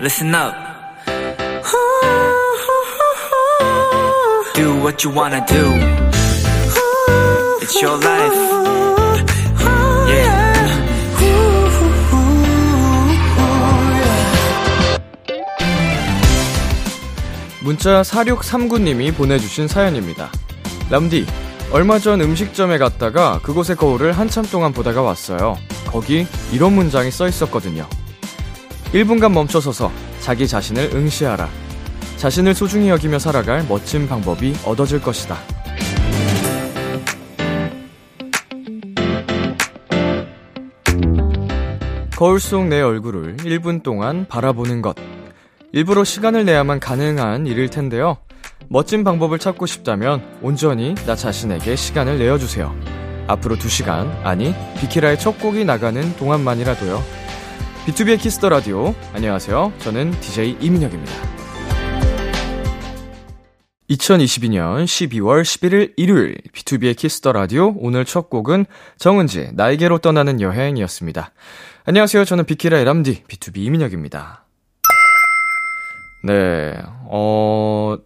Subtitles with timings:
[0.00, 0.54] listen up.
[4.54, 5.64] Do what you wanna do.
[7.60, 8.34] It's your life.
[10.08, 10.50] Yeah.
[17.62, 20.30] 문자 4639님이 보내주신 사연입니다.
[20.90, 21.26] 람디,
[21.72, 25.58] 얼마 전 음식점에 갔다가 그곳의 거울을 한참 동안 보다가 왔어요.
[25.86, 27.86] 거기 이런 문장이 써 있었거든요.
[28.92, 29.90] 1분간 멈춰서서
[30.20, 31.48] 자기 자신을 응시하라.
[32.16, 35.36] 자신을 소중히 여기며 살아갈 멋진 방법이 얻어질 것이다.
[42.16, 44.94] 거울 속 내 얼굴을 1분 동안 바라보는 것.
[45.72, 48.18] 일부러 시간을 내야만 가능한 일일 텐데요.
[48.68, 52.74] 멋진 방법을 찾고 싶다면 온전히 나 자신에게 시간을 내어주세요.
[53.28, 57.19] 앞으로 2시간, 아니, 비키라의 첫 곡이 나가는 동안만이라도요.
[57.90, 58.94] B2B의 키스터 라디오.
[59.14, 59.72] 안녕하세요.
[59.78, 61.12] 저는 DJ 이민혁입니다.
[63.90, 68.66] 2022년 12월 11일 일요일 B2B의 키스터 라디오 오늘 첫 곡은
[68.96, 71.32] 정은지 나에게로 떠나는 여행이었습니다.
[71.84, 72.24] 안녕하세요.
[72.24, 74.44] 저는 비키라의 람디 BTOB 이민혁입니다.
[76.22, 76.74] 네.
[77.06, 77.96] 어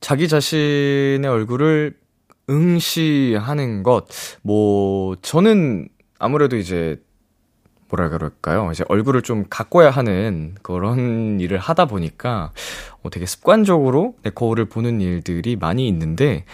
[0.00, 1.94] 자기 자신의 얼굴을
[2.48, 4.08] 응시하는 것,
[4.42, 6.96] 뭐, 저는 아무래도 이제,
[7.90, 8.70] 뭐라 그럴까요?
[8.72, 12.52] 이제 얼굴을 좀 가꿔야 하는 그런 일을 하다 보니까,
[13.02, 16.44] 어, 되게 습관적으로 내 거울을 보는 일들이 많이 있는데,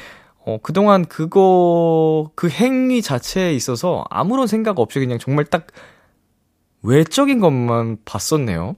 [0.44, 5.66] 어, 그동안 그거, 그 행위 자체에 있어서 아무런 생각 없이 그냥 정말 딱
[6.82, 8.76] 외적인 것만 봤었네요.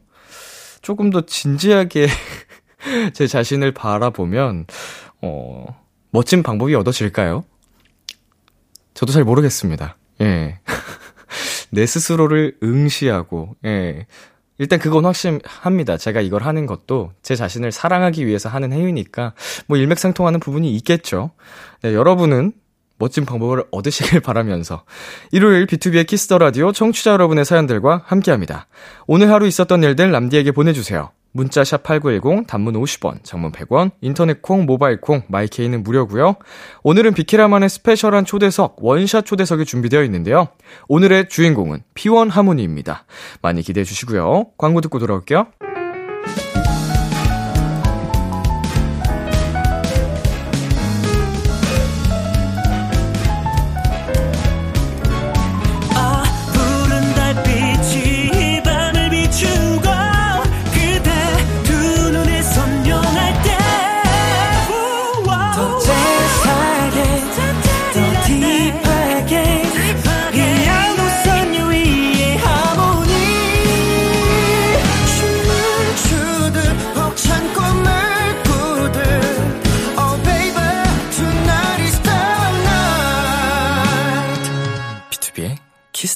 [0.82, 2.08] 조금 더 진지하게
[3.14, 4.66] 제 자신을 바라보면,
[5.22, 5.66] 어,
[6.10, 7.44] 멋진 방법이 얻어질까요?
[8.94, 9.96] 저도 잘 모르겠습니다.
[10.22, 10.58] 예.
[11.70, 14.06] 내 스스로를 응시하고, 예.
[14.58, 15.96] 일단 그건 확실합니다.
[15.96, 19.34] 제가 이걸 하는 것도 제 자신을 사랑하기 위해서 하는 행위니까,
[19.66, 21.30] 뭐 일맥상통하는 부분이 있겠죠.
[21.82, 22.52] 네, 여러분은
[22.98, 24.84] 멋진 방법을 얻으시길 바라면서
[25.30, 28.66] 일요일 B2B의 키스터 라디오 청취자 여러분의 사연들과 함께합니다.
[29.06, 31.10] 오늘 하루 있었던 일들 남디에게 보내주세요.
[31.38, 36.34] 문자 샵 8910, 단문 50원, 장문 100원, 인터넷 콩, 모바일 콩, 마이케이는 무료고요.
[36.82, 40.48] 오늘은 비키라만의 스페셜한 초대석, 원샷 초대석이 준비되어 있는데요.
[40.88, 43.04] 오늘의 주인공은 P1 하모니입니다.
[43.40, 44.46] 많이 기대해 주시고요.
[44.58, 45.46] 광고 듣고 돌아올게요.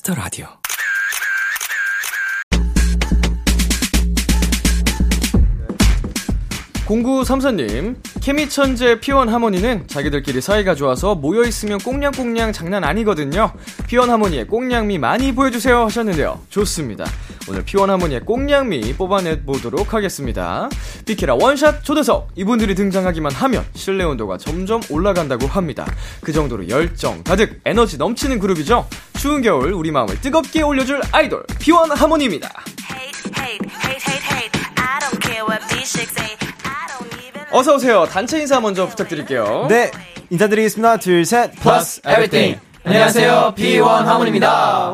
[0.02, 0.48] Kiss the Radio.
[6.84, 13.52] 공구 삼사님, 케미 천재 P1Harmony는 자기들끼리 사이가 좋아서 모여 있으면 꽁냥꽁냥 장난 아니거든요.
[13.88, 16.40] P1Harmony의 꽁냥미 많이 보여주세요 하셨는데요.
[16.48, 17.04] 좋습니다.
[17.48, 20.68] 오늘 P1Harmony의 꽁냥미 뽑아내 보도록 하겠습니다.
[21.04, 25.84] 비키라 원샷 초대석 이분들이 등장하기만 하면 실내 온도가 점점 올라간다고 합니다.
[26.20, 28.86] 그 정도로 열정 가득 에너지 넘치는 그룹이죠.
[29.18, 32.48] 추운 겨울 우리 마음을 뜨겁게 올려줄 아이돌 피원 하모니입니다.
[32.88, 34.12] hate, hate, hate,
[37.52, 38.06] 어서 오세요.
[38.06, 39.66] 단체 인사 먼저 부탁드릴게요.
[39.68, 39.90] 네,
[40.30, 40.96] 인사드리겠습니다.
[40.96, 41.52] 둘, 셋.
[41.60, 42.58] Plus Everything.
[42.84, 43.54] 안녕하세요.
[43.56, 44.92] P1 하모니입니다.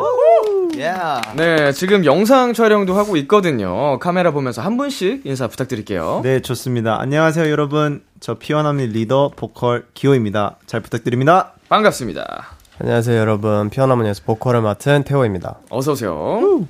[0.77, 1.21] Yeah.
[1.37, 3.99] 네, 지금 영상 촬영도 하고 있거든요.
[4.01, 6.21] 카메라 보면서 한 분씩 인사 부탁드릴게요.
[6.25, 7.01] 네, 좋습니다.
[7.01, 8.03] 안녕하세요, 여러분.
[8.21, 10.57] 저 피어나미 리더 보컬 기호입니다.
[10.67, 11.53] 잘 부탁드립니다.
[11.69, 12.49] 반갑습니다.
[12.81, 16.65] 안녕하세요 여러분 P1Harmony에서 보컬을 맡은 테오입니다 어서 오세요.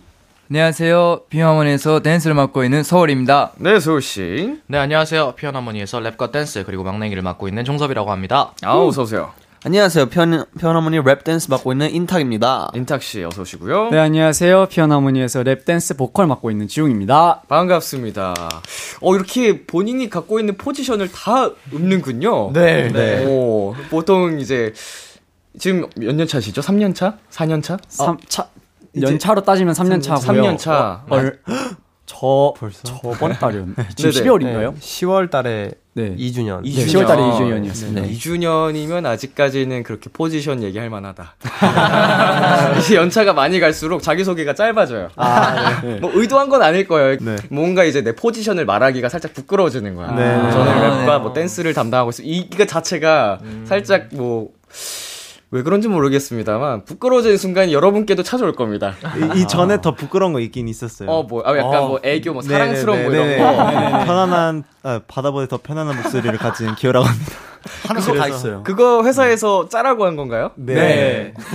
[0.50, 1.22] 안녕하세요.
[1.28, 3.52] P1Harmony에서 댄스를 맡고 있는 소울입니다.
[3.58, 4.56] 네, 소울 씨.
[4.66, 5.32] 네, 안녕하세요.
[5.36, 8.52] P1Harmony에서 랩과 댄스 그리고 막내기를 맡고 있는 종섭이라고 합니다.
[8.62, 9.32] 아, 어서 오세요.
[9.64, 10.06] 안녕하세요.
[10.06, 12.70] 편, P1Harmony 랩 댄스 맡고 있는 인탁입니다.
[12.74, 13.90] 인탁 씨 어서 오시고요.
[13.90, 14.66] 네, 안녕하세요.
[14.70, 17.42] P1Harmony에서 랩 댄스 보컬 맡고 있는 지웅입니다.
[17.48, 18.32] 반갑습니다.
[19.02, 22.52] 어, 이렇게 본인이 갖고 있는 포지션을 다 읊는군요.
[22.54, 23.26] 네, 네.
[23.26, 24.72] 오, 보통 이제
[25.58, 26.62] 지금 몇 년 차시죠?
[26.62, 27.18] 3년 차?
[27.32, 27.76] 4년 차?
[27.88, 28.48] 삼 차,
[29.00, 30.42] 연차로 따지면 3년 차고요.
[30.42, 31.04] 3년 차.
[31.08, 31.38] 얼,
[32.08, 32.54] 저
[32.84, 34.24] 저번 달이었 지금 네네.
[34.24, 34.78] 12월인가요?
[34.78, 36.14] 10월 달에 네.
[36.16, 36.62] 2주년.
[36.62, 37.92] 네, 10월 달에 2주년이었습니다.
[37.94, 38.12] 네.
[38.12, 41.34] 2주년이면 아직까지는 그렇게 포지션 얘기할 만하다.
[42.78, 45.08] 이제 연차가 많이 갈수록 자기소개가 짧아져요.
[46.00, 47.18] 뭐 의도한 건 아닐 거예요.
[47.20, 47.36] 네.
[47.50, 50.12] 뭔가 이제 내 포지션을 말하기가 살짝 부끄러워지는 거야.
[50.12, 50.50] 네.
[50.52, 52.22] 저는 아, 랩과 뭐 댄스를 담당하고 있어.
[52.24, 54.50] 이거 자체가 살짝 뭐,
[55.50, 58.92] 왜 그런지 모르겠습니다만, 부끄러워지는 순간 여러분께도 찾아올 겁니다.
[59.34, 61.08] 이, 이 전에 더 부끄러운 거 있긴 있었어요.
[61.08, 63.36] 어, 뭐, 아, 약간 뭐 애교, 뭐 사랑스러운 뭐 네네네네.
[63.38, 64.04] 이런 거.
[64.04, 67.32] 편안한 아, 바다보다 더 편안한 목소리를 가진 기호라고 합니다.
[67.88, 68.62] 하는 거 다 있어요.
[68.62, 70.52] 그거 회사에서 짜라고 한 건가요?
[70.56, 71.32] 네.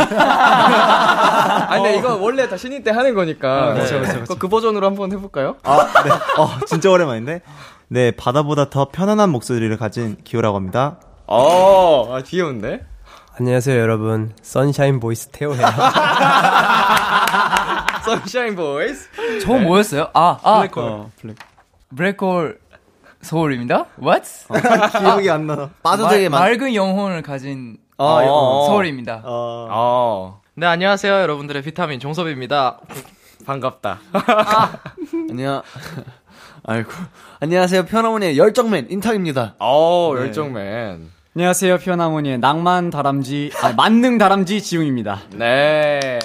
[1.69, 3.73] 아니, 근데 이거 원래 다 신인 때 하는 거니까.
[3.75, 5.55] 그쵸, 그쵸, 그거 그 버전으로 한번 해볼까요?
[5.63, 6.09] 아, 네.
[6.41, 7.41] 어, 진짜 오랜만인데.
[7.89, 10.97] 네, 바다보다 더 편안한 목소리를 가진 기호라고 합니다.
[11.27, 12.85] 어, 아, 귀여운데?
[13.35, 14.31] 안녕하세요, 여러분.
[14.41, 15.65] sunshine voice 테오예요.
[18.05, 19.09] sunshine voice.
[19.41, 20.09] 저 뭐였어요?
[20.13, 21.35] 아, 아, 어, 블랙.
[21.95, 22.59] 블랙홀
[23.21, 23.85] 소울입니다.
[24.01, 24.29] What?
[24.99, 25.69] 기억이 안 나.
[25.81, 26.51] 빠져들게 말- 만.
[26.51, 28.65] 맑은 영혼을 가진 어, 어.
[28.67, 29.21] 소울입니다.
[29.23, 31.11] 어, 어, 네, 안녕하세요.
[31.11, 32.79] 여러분들의 비타민 종섭입니다.
[33.47, 33.99] 반갑다.
[35.29, 35.63] 안녕.
[36.65, 36.91] 아이고.
[37.39, 37.85] 안녕하세요.
[37.85, 39.55] 편어머니의 열정맨 인탁입니다.
[39.59, 41.11] 어, 열정맨.
[41.35, 41.79] 안녕하세요.
[41.79, 45.21] 피어나모니의 낭만 다람쥐 아 만능 다람쥐 지웅입니다.
[45.31, 46.19] 네.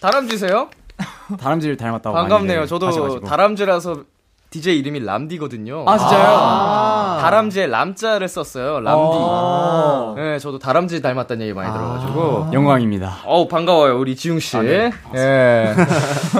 [0.00, 0.68] 다람쥐세요?
[1.40, 2.66] 다람쥐를 닮았다고 반갑네요.
[2.66, 3.24] 저도 하셔가지고.
[3.26, 4.04] 다람쥐라서
[4.52, 5.84] DJ 이름이 람디거든요.
[5.88, 7.20] 아 진짜요?
[7.22, 8.80] 다람쥐에 람자를 썼어요.
[8.80, 10.20] 람디.
[10.20, 12.50] 네, 저도 다람쥐 닮았다는 얘기 많이 들어가지고.
[12.52, 13.20] 영광입니다.
[13.24, 14.58] 어우, 반가워요, 우리 지웅 씨.
[14.58, 14.92] 예.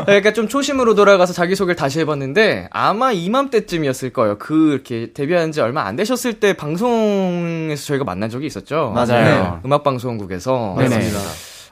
[0.04, 4.36] 그러니까 좀 초심으로 돌아가서 자기 소개를 다시 해봤는데, 아마 이맘때쯤이었을 거예요.
[4.38, 8.92] 그, 이렇게 데뷔한 지 얼마 안 되셨을 때 방송에서 저희가 만난 적이 있었죠.
[8.94, 9.60] 맞아요.
[9.64, 10.74] 음악 방송국에서.
[10.78, 11.10] 네네.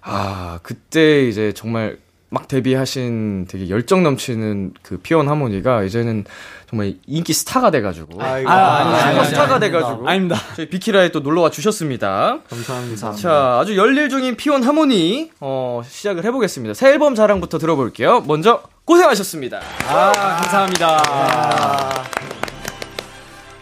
[0.02, 1.98] 아, 그때 이제 정말
[2.32, 6.24] 막 데뷔하신 되게 열정 넘치는 그 피온 하모니가 이제는
[6.68, 8.22] 정말 인기 스타가 돼가지고.
[8.22, 8.48] 아이고.
[8.48, 10.08] 아, 스타가 돼가지고.
[10.08, 10.36] 아닙니다.
[10.54, 12.38] 저희 비키라에 또 놀러와 주셨습니다.
[12.48, 13.12] 감사합니다.
[13.14, 16.74] 자, 아주 열일 중인 피온 하모니, 어, 시작을 해보겠습니다.
[16.74, 18.20] 새 앨범 자랑부터 들어볼게요.
[18.28, 19.60] 먼저, 고생하셨습니다.
[19.88, 22.04] 아 감사합니다.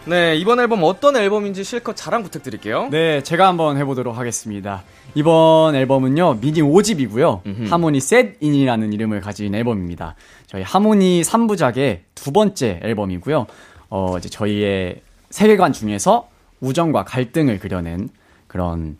[0.05, 2.87] 네, 이번 앨범 어떤 앨범인지 실컷 자랑 부탁드릴게요.
[2.89, 4.83] 네, 제가 한번 해보도록 하겠습니다.
[5.15, 7.41] 이번 앨범은요, 미니 5집이고요.
[7.69, 10.15] 하모니 셋인이라는 이름을 가진 앨범입니다.
[10.47, 13.47] 저희 하모니 3부작의 두 번째 앨범이고요.
[13.89, 16.29] 어, 이제 저희의 세계관 중에서
[16.61, 18.09] 우정과 갈등을 그려낸
[18.47, 18.97] 그런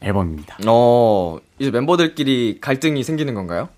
[0.00, 0.58] 앨범입니다.
[0.66, 3.68] 어, 이제 멤버들끼리 갈등이 생기는 건가요?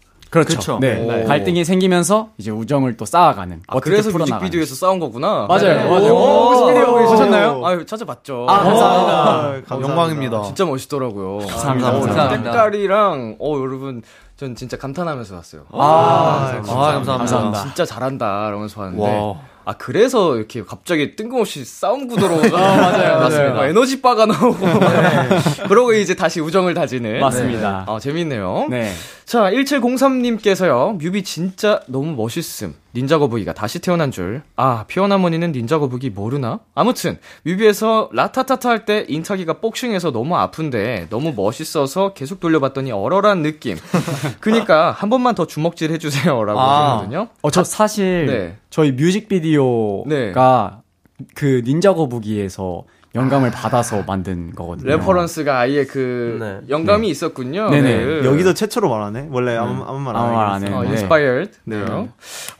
[0.43, 0.79] 그렇죠.
[0.81, 1.23] 네.
[1.23, 1.27] 오.
[1.27, 3.63] 갈등이 생기면서 이제 우정을 또 쌓아가는.
[3.69, 4.41] 아, 어떻게 그래서 풀어나가는.
[4.41, 5.47] 뮤직비디오에서 싸운 거구나.
[5.49, 5.63] 맞아요.
[5.63, 5.85] 네.
[5.89, 6.15] 맞아요.
[6.15, 7.63] 오, 뮤직비디오 보셨나요?
[7.65, 8.47] 아유, 찾아봤죠.
[8.49, 9.13] 아, 감사합니다.
[9.13, 9.89] 아, 감사합니다.
[9.89, 10.43] 영광입니다.
[10.43, 11.39] 진짜 멋있더라고요.
[11.47, 11.89] 감사합니다.
[11.89, 12.51] 어, 감사합니다.
[12.53, 14.03] 색깔이랑, 어, 여러분,
[14.37, 15.63] 전 진짜 감탄하면서 왔어요.
[15.73, 17.19] 아, 감사합니다.
[17.19, 17.63] 감사합니다.
[17.63, 19.03] 진짜 잘한다, 이러면서 왔는데.
[19.19, 19.35] 와.
[19.67, 22.37] 아, 그래서 이렇게 갑자기 뜬금없이 싸움 구도로.
[22.53, 23.19] 맞아요, 맞아요.
[23.21, 23.67] 맞습니다.
[23.69, 24.59] 에너지 바가 나오고.
[25.69, 27.21] 그러고 이제 다시 우정을 다지는.
[27.21, 27.87] 맞습니다.
[27.89, 28.67] 아, 재밌네요.
[28.69, 28.93] 네.
[29.25, 32.75] 자, 1703님께서요, 뮤비 진짜 너무 멋있음.
[32.95, 34.43] 닌자 거북이가 다시 태어난 줄.
[34.55, 36.61] 아, P1Harmony는 닌자 거북이 모르나?
[36.75, 43.77] 아무튼, 뮤비에서 라타타타 할 때 인탁이가 복싱해서 너무 아픈데, 너무 멋있어서 계속 돌려봤더니 얼얼한 느낌.
[44.41, 46.45] 그니까, 한 번만 더 주먹질 해주세요.
[46.45, 46.97] 라고 아.
[46.99, 47.29] 하시거든요.
[47.41, 48.57] 어, 저 사실 네.
[48.69, 50.83] 저희 뮤직비디오가
[51.35, 52.85] 그 닌자 거북이에서
[53.15, 54.89] 영감을 받아서 만든 거거든요.
[54.89, 56.61] reference가 아예 그, 네.
[56.69, 57.71] 영감이 있었군요.
[57.71, 58.25] 네네.
[58.25, 59.29] 여기도 최초로 말하네.
[59.31, 60.77] 원래 아무, 아무 말 아무 말안안 해요.
[60.79, 60.89] 어, 네.
[60.89, 61.53] inspired.
[61.65, 61.85] 네.
[61.85, 62.09] 네.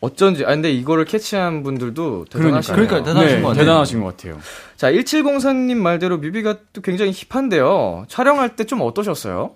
[0.01, 2.75] 어쩐지, 아, 근데 이거를 캐치한 분들도 대단하시네요.
[2.77, 3.03] 그러니까요.
[3.03, 3.65] 대단하신 네, 것 같아요.
[3.65, 4.39] 대단하신 것 같아요.
[4.77, 8.05] 자, 1704님 말대로 뮤비가 또 굉장히 힙한데요.
[8.09, 9.51] 촬영할 때 좀 어떠셨어요?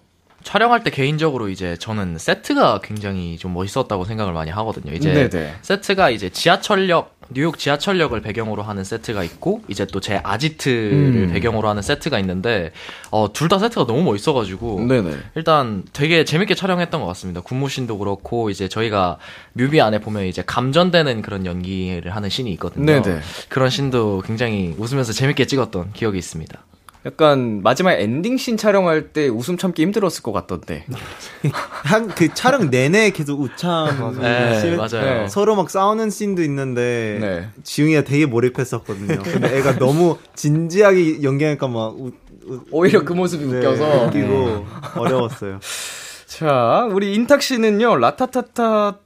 [0.45, 4.92] 촬영할 때 개인적으로 이제 저는 세트가 굉장히 좀 멋있었다고 생각을 많이 하거든요.
[4.95, 5.57] 이제 네네.
[5.62, 11.30] 세트가 이제 지하철역 뉴욕 지하철역을 배경으로 하는 세트가 있고 이제 또 제 아지트를 음.
[11.33, 12.73] 배경으로 하는 세트가 있는데
[13.11, 15.16] 어, 둘 다 세트가 너무 멋있어가지고 네네.
[15.35, 17.40] 일단 되게 재밌게 촬영했던 것 같습니다.
[17.42, 19.18] 군무신도 그렇고 이제 저희가
[19.52, 22.87] 뮤비 안에 보면 이제 감전되는 그런 연기를 하는 씬이 있거든요.
[22.87, 23.21] 네네.
[23.50, 26.59] 그런 씬도 굉장히 웃으면서 재밌게 찍었던 기억이 있습니다.
[27.09, 30.85] 약간 마지막 엔딩씬 촬영할 때 웃음 참기 힘들었을 것 같던데.
[31.85, 35.23] 한 그 촬영 내내 계속 우참 네, 씬- 맞아요.
[35.23, 35.29] 네.
[35.29, 37.49] 서로 막 싸우는 씬도 있는데 네.
[37.62, 39.23] 지웅이가 되게 몰입했었거든요.
[39.23, 42.11] 근데 애가 너무 진지하게 연기하니까 막 우,
[42.47, 44.05] 우- 오히려 그 모습이 네, 웃겨서.
[44.07, 45.61] 웃기고 어려웠어요.
[46.27, 48.99] 자, 우리 인탁 씨는요, 라타타타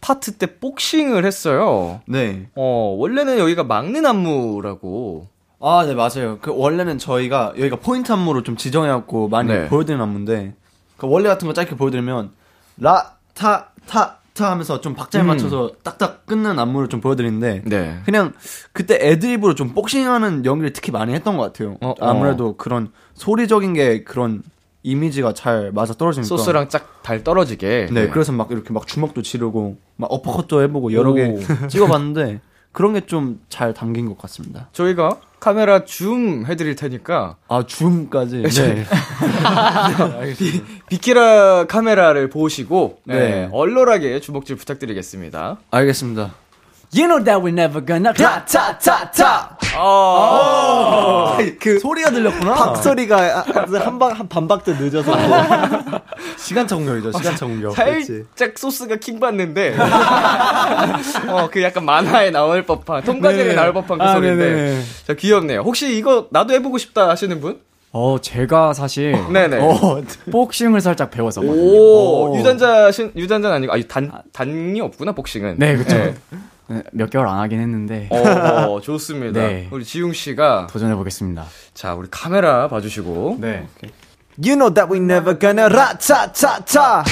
[0.00, 2.00] 파트 때 복싱을 했어요.
[2.06, 2.48] 네.
[2.56, 5.28] 어, 원래는 여기가 막는 안무라고.
[5.60, 6.38] 아, 네, 맞아요.
[6.40, 9.68] 그, 원래는 저희가, 여기가 포인트 안무로 좀 지정해갖고 많이 네.
[9.68, 10.54] 보여드리는 안무인데,
[10.96, 12.30] 그 원래 같은 거 짧게 보여드리면,
[12.78, 18.00] 라, 타, 타, 하면서 좀 박자에 맞춰서 딱딱 끊는 안무를 좀 보여드리는데 네.
[18.04, 18.32] 그냥
[18.72, 21.76] 그때 애드립으로 좀 복싱하는 연기를 특히 많이 했던 것 같아요.
[21.80, 21.94] 어, 어.
[22.00, 24.42] 아무래도 그런 소리적인 게 그런
[24.82, 26.26] 이미지가 잘 맞아 떨어지니까.
[26.26, 27.90] 소스랑 짝달 떨어지게.
[27.92, 31.38] 네, 그래서 막 이렇게 막 주먹도 지르고 막 어퍼컷도 해보고 여러 개 오.
[31.68, 32.40] 찍어봤는데
[32.72, 34.68] 그런 게 좀 잘 담긴 것 같습니다.
[34.72, 38.44] 저희가 카메라 줌 해드릴 테니까 아 줌까지.
[38.44, 38.86] 네.
[40.88, 43.14] 비 키라 카메라를 보시고 네.
[43.14, 43.48] 네.
[43.52, 45.58] 얼얼하게 주먹질 부탁드리겠습니다.
[45.70, 46.32] 알겠습니다.
[46.96, 49.58] You know that we're never gonna 타 타 타타.
[51.60, 52.54] 그 소리가 들렸구나.
[52.54, 53.44] 박소리가
[53.84, 55.12] 한방 한 반박도 늦어서
[56.36, 57.10] 시간차 공격이죠.
[57.12, 57.72] 시간차 공격.
[57.74, 59.76] 살짝 소스가 킹 받는데
[61.28, 63.54] 어 그 약간 만화에 나올 법한 통과제에 네.
[63.54, 64.82] 나올 법한 그 아, 소리인데 네네.
[65.06, 65.60] 자 귀엽네요.
[65.60, 67.60] 혹시 이거 나도 해 보고 싶다 하시는 분?
[67.92, 69.58] 어, 제가 사실 네네.
[69.60, 71.60] 어, 복싱을 살짝 배웠었거든요.
[71.60, 75.56] 오, 유단자 신 유단자 아니고 아니 단 단이 없구나 복싱은.
[75.58, 75.96] 네, 그쵸.
[75.96, 76.14] 네.
[76.30, 76.38] 네,
[76.92, 79.40] 몇 개월 안 하긴 했는데 어, 좋습니다.
[79.40, 79.68] 네.
[79.70, 81.44] 우리 지웅 씨가 도전해 보겠습니다.
[81.74, 83.66] 자 우리 카메라 봐주시고 네.
[84.42, 87.04] You know that we never gonna 라차차차.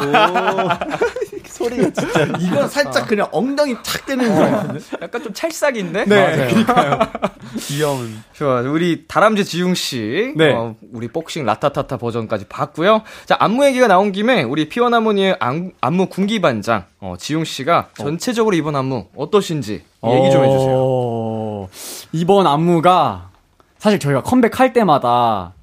[1.60, 4.78] 소리가 진짜 이건 살짝 그냥 엉덩이 탁 때리는 거.
[5.02, 6.04] 약간 좀 찰싹인데.
[6.06, 6.48] 네.
[7.60, 8.22] 귀여운.
[8.32, 8.60] 좋아.
[8.60, 10.32] 우리 다람쥐 지웅 씨.
[10.36, 10.52] 네.
[10.52, 13.02] 어, 우리 복싱 라타타타 버전까지 봤고요.
[13.26, 18.76] 자, 안무 얘기가 나온 김에 우리 피원하모니의 안, 안무 군기반장 어, 지웅 씨가 전체적으로 이번
[18.76, 20.74] 안무 어떠신지 얘기 좀 해주세요.
[20.76, 21.68] 어,
[22.12, 23.30] 이번 안무가
[23.78, 25.54] 사실 저희가 컴백할 때마다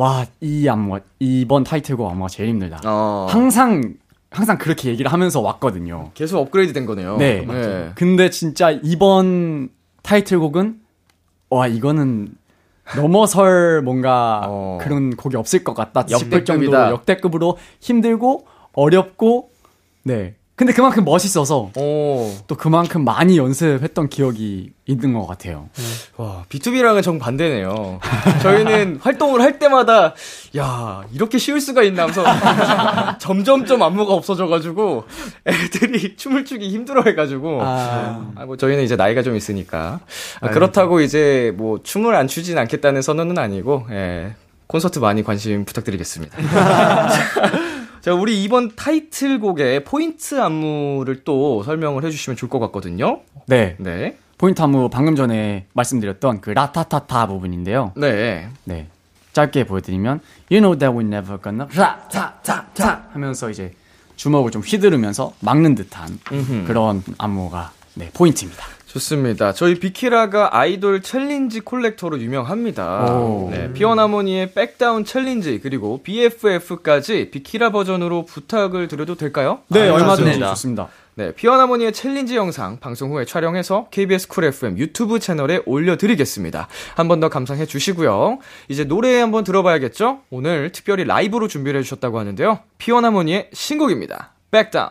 [0.00, 2.80] 와, 이 안무가 이번 타이틀곡 안무가 제일 힘들다.
[2.86, 3.96] 어, 항상
[4.30, 6.12] 항상 그렇게 얘기를 하면서 왔거든요.
[6.14, 7.18] 계속 업그레이드 된 거네요.
[7.18, 7.44] 네.
[7.96, 9.68] 근데 진짜 이번
[10.02, 10.80] 타이틀곡은
[11.50, 12.34] 와, 이거는
[12.96, 14.78] 넘어설 뭔가 어.
[14.80, 16.44] 그런 곡이 없을 것 같다 싶을 역대급이다.
[16.46, 19.50] 정도로 역대급으로 힘들고 어렵고
[20.04, 20.34] 네.
[20.60, 25.70] 근데 그만큼 멋있어서 오, 또 그만큼 많이 연습했던 기억이 있는 것 같아요.
[26.18, 27.98] 와, B2B랑은 정 반대네요.
[28.42, 30.14] 저희는 활동을 할 때마다,
[30.58, 32.22] 야, 이렇게 쉬울 수가 있나 하면서,
[33.16, 35.04] 점점점 안무가 없어져가지고,
[35.46, 40.00] 애들이 춤을 추기 힘들어 해가지고, 아, 뭐, 저희는 이제 나이가 좀 있으니까.
[40.42, 44.34] 아, 그렇다고 이제 뭐, 춤을 안 추진 않겠다는 선언은 아니고, 예,
[44.66, 46.36] 콘서트 많이 관심 부탁드리겠습니다.
[48.00, 53.20] 자, 우리 이번 타이틀곡의 포인트 안무를 또 설명을 해주시면 좋을 것 같거든요.
[53.46, 53.76] 네.
[53.78, 54.16] 네.
[54.38, 57.92] 포인트 안무 방금 전에 말씀드렸던 그 라타타타 부분인데요.
[57.96, 58.48] 네.
[58.64, 58.86] 네.
[59.34, 63.72] 짧게 보여드리면 You know that we never gonna 라타타타 하면서 이제
[64.16, 66.18] 주먹을 좀 휘두르면서 막는 듯한
[66.66, 68.64] 그런 안무가 네, 포인트입니다.
[68.92, 69.52] 좋습니다.
[69.52, 73.12] 저희 비키라가 아이돌 challenge collector로 유명합니다.
[73.12, 73.48] 오.
[73.52, 79.60] 네, P1Harmony의 Back Down challenge 그리고 BFF까지 비키라 버전으로 부탁을 드려도 될까요?
[79.68, 80.48] 네, 아, 얼마든지 좋습니다.
[80.50, 80.88] 좋습니다.
[81.14, 86.66] 네, P1Harmony의 challenge 영상 방송 후에 촬영해서 KBS Cool FM 유튜브 채널에 올려드리겠습니다.
[86.96, 88.38] 한 번 더 감상해 주시고요.
[88.68, 90.20] 이제 노래 한번 들어봐야겠죠?
[90.30, 92.60] 오늘 특별히 라이브로 준비를 해주셨다고 하는데요.
[92.78, 94.32] P1Harmony의 신곡입니다.
[94.50, 94.88] Back Down.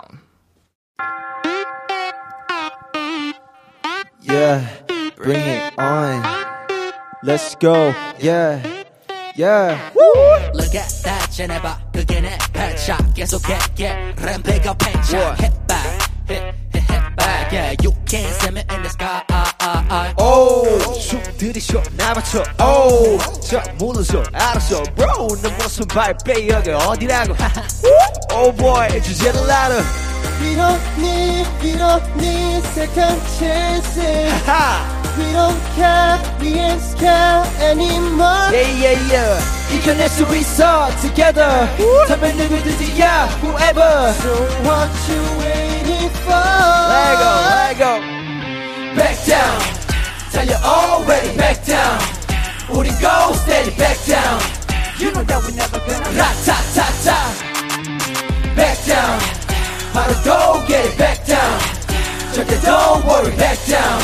[4.29, 4.65] Yeah,
[5.17, 6.23] bring it on.
[7.23, 7.95] Let's go.
[8.19, 8.61] Yeah,
[9.37, 9.79] yeah.
[10.55, 16.85] Look at that 쟤네봐 그게 내 headshot 계속해 yeah 램페가 팽창 hit back hit hit
[16.87, 19.23] hit back yeah you can't see me in the sky
[20.19, 22.43] 오, 춤 들이쉬어 나맞춰.
[22.63, 25.29] 오, 자 물러서 알았어, bro.
[25.43, 27.35] 내 모습 발빼 여기 어디라고?
[28.33, 29.75] Oh boy, 주제를 알아.
[30.41, 34.33] We don't need, we don't need second chances.
[35.17, 38.51] We don't care, we ain't scared anymore.
[38.51, 39.41] Yeah, yeah, yeah.
[39.73, 41.69] 이겨낼 수 있어, together.
[42.09, 44.13] 덤벼 누구든지, yeah, whoever.
[44.23, 44.35] So
[44.67, 46.35] what you waiting for?
[46.91, 47.93] Let go, let go.
[48.97, 49.59] Back down.
[50.33, 51.99] 달려 already back down.
[52.69, 54.41] 우린 go steady back down.
[54.99, 57.15] You know that we never gonna 라타타타.
[58.57, 59.38] Back down.
[59.99, 61.59] 바로 go get it back down.
[62.33, 64.01] 절대 don't worry back down.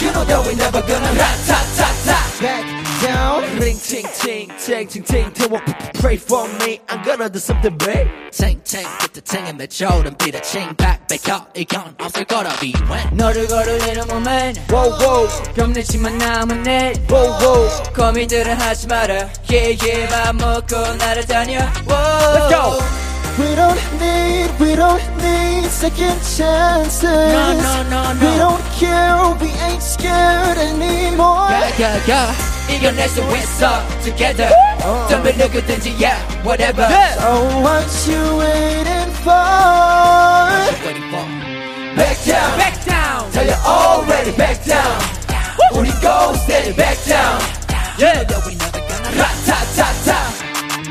[0.00, 2.40] You know that we never gonna 라타타타.
[2.40, 2.64] Back
[3.02, 3.42] down.
[3.58, 5.62] Ring ting ting ting ting ting ting.
[6.00, 6.80] Pray for me.
[6.88, 8.08] I'm gonna do something big.
[8.34, 14.90] 탱탱 끝에 탱에 맺혀오른 비다 칭박 백혀 이건 없을 거라 비웬 너를 거르는 몸엔 Whoa
[14.98, 17.92] whoa 겁내지만 남은 내 whoa whoa.
[17.94, 19.14] 고민들은 하지 마라
[19.48, 22.78] yeah yeah 맘 먹고 날아다녀 Let's go.
[23.39, 27.03] We don't need, we don't need second chances.
[27.03, 28.19] No, no, no, no.
[28.19, 31.47] We don't care, we ain't scared anymore.
[31.47, 32.35] Yeah, yeah, yeah.
[32.69, 34.51] 이겨낼 수 있어, together.
[34.83, 35.07] Oh.
[35.09, 36.83] 덤벼 누구든지, yeah, whatever.
[36.83, 37.15] Yeah.
[37.15, 39.31] So what you waiting for?
[39.31, 41.23] What you waiting for?
[41.95, 43.31] Back down, back down.
[43.31, 44.99] Tell you already, back down.
[45.31, 45.55] down.
[45.73, 47.39] 우리 go steady, back down.
[47.97, 49.09] Yeah, you know we never gonna.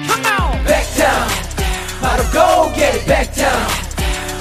[0.08, 1.47] Come on, back down.
[2.01, 3.67] 바로 go get it back down.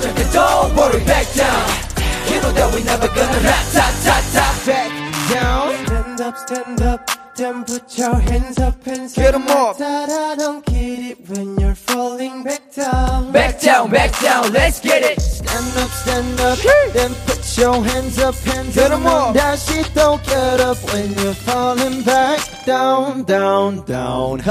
[0.00, 1.92] 절대 don't worry back down.
[2.28, 4.42] You know that we never gonna ra-ta-ta-ta.
[4.66, 4.90] back
[5.30, 5.86] down.
[5.86, 9.76] Stand up, stand up, then put your hands up and Get 'em up.
[9.80, 13.32] I don't get it when you're falling back down.
[13.32, 15.20] Back down, back down, let's get it.
[15.20, 16.58] Stand up, stand up,
[16.92, 19.34] then put your hands up, hands Get 'em up.
[19.34, 24.42] Dash it, don't get up when you're falling back down, down, down.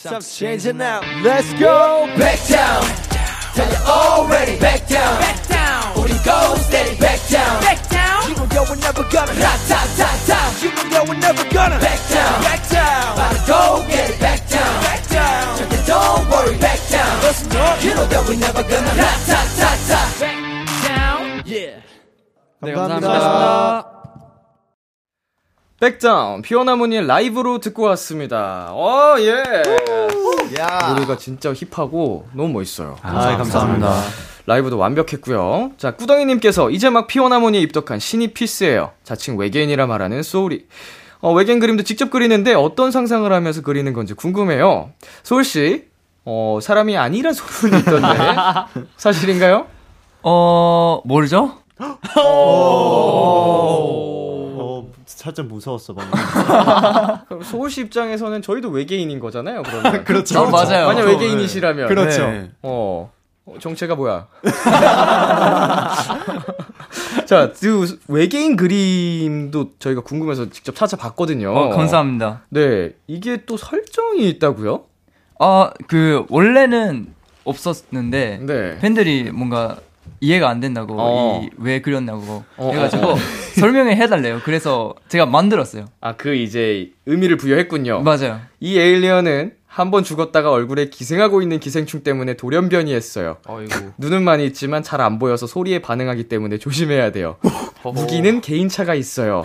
[0.00, 1.00] Time's changing now.
[1.22, 2.06] Let's go.
[2.18, 2.82] Back down.
[3.54, 4.58] Tell you already.
[4.58, 5.18] Back down.
[5.20, 5.94] Back down.
[5.96, 6.96] 우리 go steady.
[7.00, 7.60] Back down.
[7.60, 8.28] Back down.
[8.28, 9.32] You know that we're never gonna.
[9.32, 10.38] Ra ta ta ta.
[10.62, 11.78] You know that we're never gonna.
[11.80, 12.42] Back down.
[12.42, 13.12] Back down.
[13.14, 14.20] About to go get it.
[14.20, 14.82] Back down.
[14.84, 15.56] Back down.
[15.58, 16.56] 절대 don't worry.
[16.58, 17.12] Back down.
[17.22, 17.82] Listen up.
[17.82, 18.92] You know that we're never gonna.
[19.00, 20.00] Ra ta ta ta.
[20.20, 20.36] Back
[20.84, 21.42] down.
[21.46, 21.80] Yeah.
[22.60, 23.89] 네, 감사합니다.
[25.81, 28.67] 백다운 피어나무니 라이브로 듣고 왔습니다.
[28.69, 29.33] 어 예.
[30.93, 32.97] 노래가 진짜 힙하고 너무 멋있어요.
[33.01, 33.91] 아, 감사합니다.
[34.45, 35.71] 라이브도 완벽했고요.
[35.77, 38.91] 자 꾸덩이님께서 이제 막 피어나무니에 입덕한 신입 피스예요.
[39.03, 40.67] 자칭 외계인이라 말하는 소울이.
[41.19, 44.91] 어, 외계인 그림도 직접 그리는데 어떤 상상을 하면서 그리는 건지 궁금해요.
[45.23, 45.85] 소울 씨,
[46.25, 48.07] 어 사람이 아니란 소문이 있던데
[48.97, 49.65] 사실인가요?
[50.21, 51.57] 어, 모르죠?
[55.21, 56.17] 어, 살짝 무서웠어 방금.
[57.29, 59.61] 그럼 소울 씨 입장에서는 저희도 외계인인 거잖아요.
[59.63, 60.41] 그러면 그렇죠.
[60.41, 60.87] 어, 맞아요.
[60.87, 62.27] 만약 어, 외계인이시라면 그렇죠.
[62.27, 62.49] 네.
[62.63, 63.11] 어.
[63.45, 64.27] 어, 정체가 뭐야?
[67.25, 71.51] 자, 그 외계인 그림도 저희가 궁금해서 직접 찾아봤거든요.
[71.51, 72.43] 어, 감사합니다.
[72.49, 74.83] 네, 이게 또 설정이 있다고요?
[75.39, 78.77] 아, 그, 원래는 없었는데, 네.
[78.77, 79.77] 팬들이 뭔가
[80.21, 81.41] 이해가 안 된다고, 어.
[81.43, 83.15] 이, 왜 그렸냐고 어, 해가지고, 어.
[83.59, 84.39] 설명을 해달래요.
[84.45, 85.87] 그래서 제가 만들었어요.
[85.99, 88.01] 아, 그 이제 의미를 부여했군요.
[88.01, 88.39] 맞아요.
[88.59, 93.37] 이 에일리언은 한 번 죽었다가 얼굴에 기생하고 있는 기생충 때문에 돌연변이했어요.
[93.47, 93.91] 어이구.
[93.99, 97.37] 눈은 많이 있지만 잘 안 보여서 소리에 반응하기 때문에 조심해야 돼요.
[97.83, 99.43] 무기는 개인차가 있어요.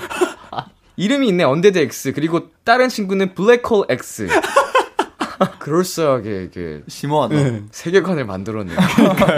[0.99, 2.13] 이름이 있네, undead X.
[2.13, 4.29] 그리고 다른 친구는 블랙홀 X.
[5.59, 7.35] 그럴싸하게 이게 심오하다.
[7.71, 8.77] 세계관을 만들었네요.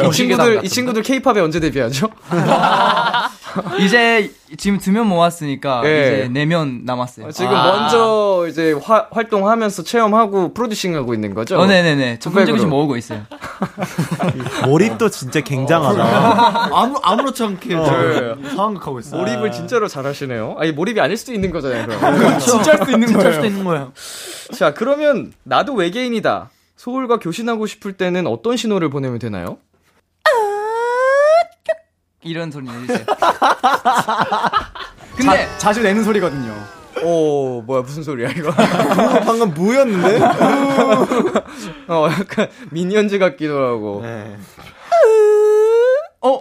[0.09, 2.09] 이 친구들 이 친구들 케이팝에 언제 데뷔하죠?
[3.81, 5.89] 이제 지금 두명 모았으니까, 네.
[6.23, 7.31] 이제 네명 남았어요.
[7.33, 11.59] 지금 먼저 이제 화- 활동하면서 체험하고 producing하고 있는 거죠?
[11.59, 12.19] 어, 네네네.
[12.19, 12.69] 조금 조금씩 후배그룹.
[12.71, 13.23] 모으고 있어요.
[14.67, 16.69] 몰입도 진짜 굉장하다.
[16.73, 17.85] 아무 아무렇지 않게 네.
[17.85, 19.17] 저 상황극하고 있어.
[19.17, 20.57] 몰입을 진짜로 잘하시네요.
[20.59, 21.87] 아니 몰입이 아닐 수도 있는 거잖아요.
[21.87, 22.39] 그럼.
[22.39, 23.09] 진짜 할 수 있는 거예요.
[23.13, 23.93] 진짜 할 수도 있는 거예요.
[24.57, 26.51] 자 그러면 나도 외계인이다.
[26.77, 29.59] 소울과 교신하고 싶을 때는 어떤 신호를 보내면 되나요?
[32.29, 33.05] 이런 소리 내주세요.
[35.17, 36.55] 근데, 자주 내는 소리거든요.
[37.03, 38.51] 오 뭐야 무슨 소리야 이거?
[39.25, 40.21] 방금 무였는데?
[41.89, 44.01] 어 약간 미니언즈 같기도 하고.
[44.03, 44.37] 네.
[46.21, 46.41] 어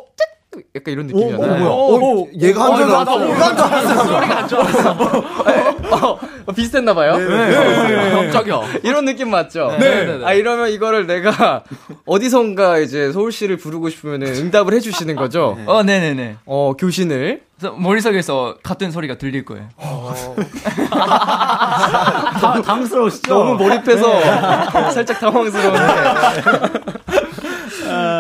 [0.76, 1.66] 약간 이런 느낌이잖아요.
[1.68, 4.06] 어, 얘가 한줄 알았어.
[4.06, 4.92] 소리가 안 좋았어.
[5.92, 7.14] 어, 어, 비슷했나 봐요.
[7.14, 8.62] 깜짝이야.
[8.84, 9.76] 이런 느낌 맞죠?
[9.80, 10.20] 네.
[10.24, 11.64] 아 이러면 이거를 내가
[12.06, 15.58] 어디선가 이제 서울시를 부르고 싶으면 응답을 해주시는 거죠?
[15.66, 16.36] 어, 네 네 네.
[16.46, 17.42] 어 교신을.
[17.80, 19.66] 머릿속에서 같은 소리가 들릴 거예요.
[22.40, 23.34] 다- 당스러우시죠?
[23.34, 24.22] 너무 몰입해서
[24.92, 25.80] 살짝 당황스러운데.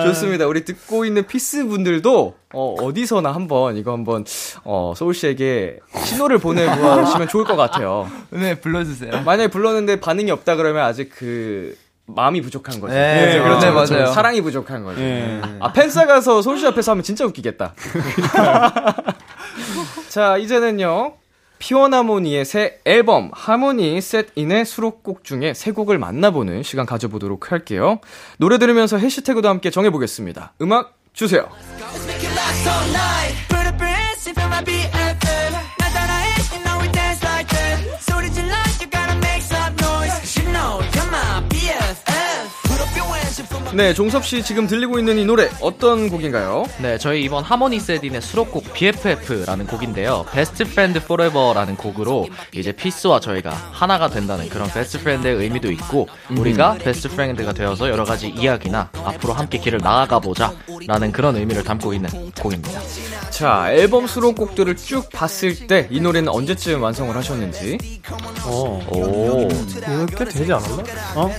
[0.08, 0.48] 좋습니다.
[0.48, 4.26] 우리 듣고 있는 피스 분들도 어, 어디서나 한번 이거 한번
[4.63, 8.10] 어, 소울 씨에게 신호를 보내보시면 좋을 것 같아요.
[8.30, 9.22] 네, 불러주세요.
[9.24, 11.76] 만약에 불렀는데 반응이 없다 그러면 아직 그
[12.08, 12.93] 마음이 부족한 거죠.
[12.93, 14.08] 네, 그렇죠, 맞아요.
[14.08, 15.00] 사랑이 부족한 거죠.
[15.00, 15.41] 네.
[15.60, 17.74] 아 팬싸 가서 소울 씨 앞에서 하면 진짜 웃기겠다.
[20.10, 21.13] 자 이제는요.
[21.60, 28.00] 피어나모니의 새 앨범 하모니 셋인의 수록곡 중에 세 곡을 만나보는 시간 가져보도록 할게요.
[28.38, 30.54] 노래 들으면서 해시태그도 함께 정해보겠습니다.
[30.62, 31.50] 음악 주세요.
[43.73, 46.65] 네, 종섭 씨 지금 들리고 있는 이 노래 어떤 곡인가요?
[46.82, 50.25] 네, 저희 이번 Harmony Set In의 수록곡 BFF라는 곡인데요.
[50.32, 56.75] best friend forever라는 곡으로 이제 P1ece와 저희가 하나가 된다는 그런 best friend의 의미도 있고 우리가
[56.80, 62.10] best friend가 되어서 여러 가지 이야기나 앞으로 함께 길을 나아가 보자라는 그런 의미를 담고 있는
[62.41, 62.82] 곡입니다.
[63.30, 67.77] 자, 앨범 수록곡들을 쭉 봤을 때 이 노래는 언제쯤 완성을 하셨는지.
[68.45, 68.82] 어.
[68.91, 69.47] 오.
[69.47, 70.84] 이거 꽤 되지 않았나?
[71.15, 71.32] 어?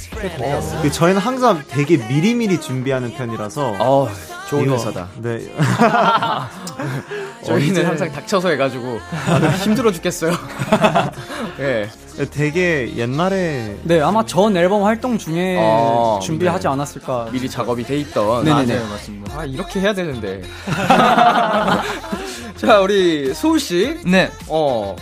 [0.83, 4.09] 그 저희는 항상 되게 미 리미리 준비하는 편이라서 어,
[4.49, 5.09] 좋은 이거, 회사다.
[5.17, 5.41] 네.
[7.45, 10.33] 저희는 이제- 항상 닥쳐서 해가지고 아, 힘들어 죽겠어요.
[11.61, 11.89] 예.
[12.33, 16.73] 되게 옛날에 네, 아마 전 앨범 활동 중에 아, 준비하지 네.
[16.73, 17.29] 않았을까.
[17.33, 18.45] 미리 작업이 돼 있던.
[18.45, 18.75] 네네네.
[18.75, 19.39] 맞아요, 맞습니다.
[19.41, 20.43] 아 이렇게 해야 되는데.
[22.57, 23.99] 자 우리 소울 씨.
[24.05, 24.31] 네.
[24.49, 24.97] 어.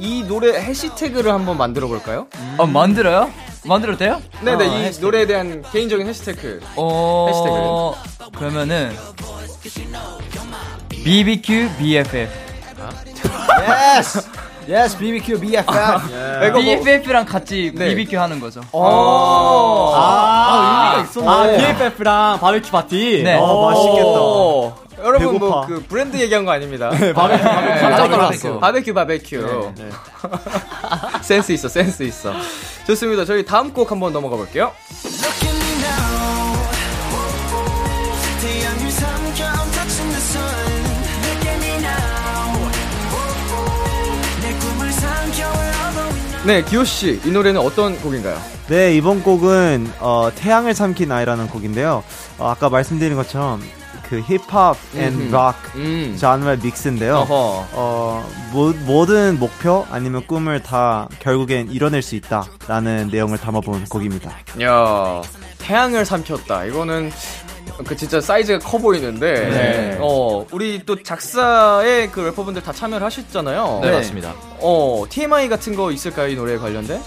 [0.00, 2.28] 이 노래 해시태그를 한번 만들어 볼까요?
[2.56, 3.30] 어, 만들어요?
[3.64, 4.22] 만들어도 돼요?
[4.42, 5.04] 네네 어, 이 해시태그.
[5.04, 6.60] 노래에 대한 개인적인 해시태그.
[6.76, 7.94] 어,
[8.36, 8.96] 그러면은
[10.90, 12.28] BBQ BFF.
[13.68, 14.28] Yes!
[14.68, 15.70] Yes, BBQ BFF.
[16.46, 17.88] 이거 뭐- BFF랑 같이 네.
[17.88, 18.60] BBQ 하는 거죠.
[18.72, 19.92] 어.
[19.96, 21.28] 아, 의미가 있었네.
[21.28, 23.22] 아, BFF랑 바베큐 파티.
[23.24, 23.36] 네.
[23.38, 24.87] 어, 맛있겠다.
[25.08, 25.14] 오.
[25.14, 25.66] 여러분 뭐.
[25.66, 26.90] 그 브랜드 얘기한 거 아닙니다.
[26.90, 27.80] 바베큐, 바베큐.
[27.80, 28.60] 바베큐 바베큐.
[28.60, 29.74] 바베큐 바베큐.
[31.22, 32.32] 센스 있어 센스 있어.
[32.86, 33.24] 좋습니다.
[33.24, 34.72] 저희 다음 곡 한번 넘어가 볼게요.
[46.44, 48.40] 네, 기호 씨, 이 노래는 어떤 곡인가요?
[48.68, 52.02] 네, 이번 곡은 어, 태양을 삼킨 아이라는 곡인데요.
[52.38, 53.62] 어, 아까 말씀드린 것처럼
[54.08, 55.30] 그 힙합 and.
[55.30, 56.16] 락 음.
[56.18, 57.16] 장르의 mix인데요.
[57.18, 57.66] 어허.
[57.72, 64.30] 어, 모, 모든 목표 아니면 꿈을 다 결국엔 이뤄낼 수 있다라는 내용을 담아본 곡입니다.
[64.62, 65.22] 야,
[65.58, 66.64] 태양을 삼켰다.
[66.64, 67.10] 이거는
[67.86, 69.98] 그 진짜 사이즈가 커 보이는데, 네.
[70.00, 73.80] 어, 우리 또 작사에 그 래퍼분들 다 참여를 하셨잖아요.
[73.82, 74.32] 네, 맞습니다.
[74.60, 76.28] 어, TMI 같은 거 있을까요?
[76.28, 77.00] 이 노래에 관련된?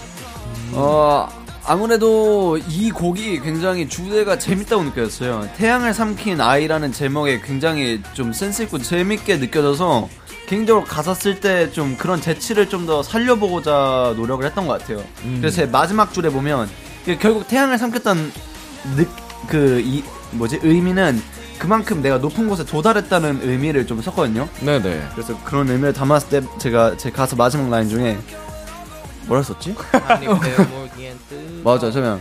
[0.74, 1.28] 어,
[1.64, 5.48] 아무래도 이 곡이 굉장히 주제가 재밌다고 느껴졌어요.
[5.56, 10.08] 태양을 삼킨 아이라는 제목에 굉장히 좀 센스있고 재밌게 느껴져서
[10.48, 15.02] 개인적으로 가사 쓸 때 좀 그런 재치를 좀 더 살려보고자 노력을 했던 것 같아요.
[15.40, 16.68] 그래서 제 마지막 줄에 보면
[17.20, 18.32] 결국 태양을 삼켰다는
[18.96, 19.04] 느,
[19.48, 21.22] 그, 이, 뭐지, 의미는
[21.58, 24.48] 그만큼 내가 높은 곳에 도달했다는 의미를 좀 썼거든요.
[24.60, 25.10] 네네.
[25.14, 28.18] 그래서 그런 의미를 담았을 때 제가 제 가사 마지막 라인 중에
[29.26, 29.72] 뭐라 썼지?
[31.62, 32.20] 맞아, 잠깐.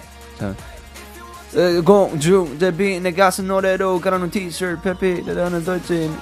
[1.55, 6.15] 에, 공중 대비 내 가슴 노래로 깔아놓은 티셔츠 페피 대단한 돌진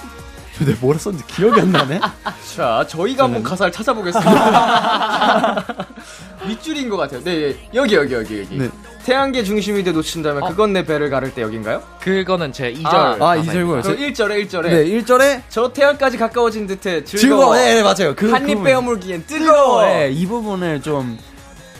[0.58, 2.00] 근데 뭐라 썼는지 기억이 안 나네?
[2.54, 5.64] 자, 저희가 한번 가사를 찾아보겠습니다.
[6.46, 7.22] 밑줄인 것 같아요.
[7.24, 8.58] 네, 여기, 여기, 여기, 여기.
[8.58, 8.68] 네.
[9.04, 11.82] 태양계 중심이 돼 놓친다면 그건 내 배를 가를 때 여긴가요?
[12.00, 12.86] 그거는 제 2절.
[12.86, 13.80] 아, 아, 이 절고요.
[13.80, 14.62] 그럼 1절에, 1절에.
[14.64, 17.54] 네, 1절에 저 태양까지 가까워진 듯해 즐거워.
[17.54, 17.54] 즐거워.
[17.56, 18.14] 네, 네, 맞아요.
[18.14, 18.64] 그 한입 부분.
[18.64, 19.46] 빼어물기엔 뜨거워.
[19.46, 19.82] 뜨거워.
[19.86, 21.18] 네, 이 부분을 좀,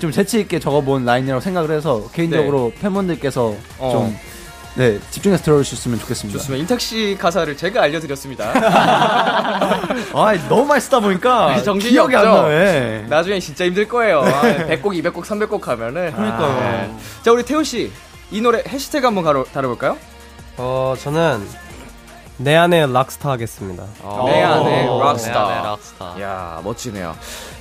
[0.00, 3.90] 좀 재치 있게 적어본 라인이라고 생각을 해서 개인적으로 팬분들께서 어.
[3.92, 4.16] 좀,
[4.76, 6.38] 네, 집중해서 들어주셨으면 좋겠습니다.
[6.38, 6.60] 좋습니다.
[6.62, 8.50] 인탁 씨 가사를 제가 알려드렸습니다.
[10.14, 12.42] 아, 너무 많이 쓰다 보니까 정신이 기억이 안 없죠?
[12.42, 13.06] 나네.
[13.08, 14.20] 나중에 진짜 힘들 거예요.
[14.20, 16.12] 아, 100곡, 200곡, 300곡 하면은.
[16.12, 16.60] 그러니까요.
[16.60, 16.94] 네.
[17.22, 17.92] 자, 우리 태호 씨.
[18.30, 19.98] 이 노래 해시태그 한번 가로, 다뤄 볼까요?
[20.56, 21.44] 어, 저는
[22.42, 23.84] 내 안에 락스타 하겠습니다.
[24.24, 25.46] 내 안에 내 락스타.
[25.46, 26.20] 안에 락스타.
[26.22, 27.14] 야 멋지네요.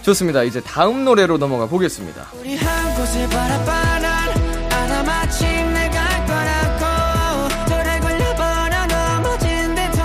[0.04, 0.44] 좋습니다.
[0.44, 2.28] 이제 다음 노래로 넘어가 보겠습니다.
[2.40, 4.10] 우리 한 곳을 바라봐라
[4.72, 9.98] 알아 마침내 갈 거라고 돌에 걸려버려 넘어진데도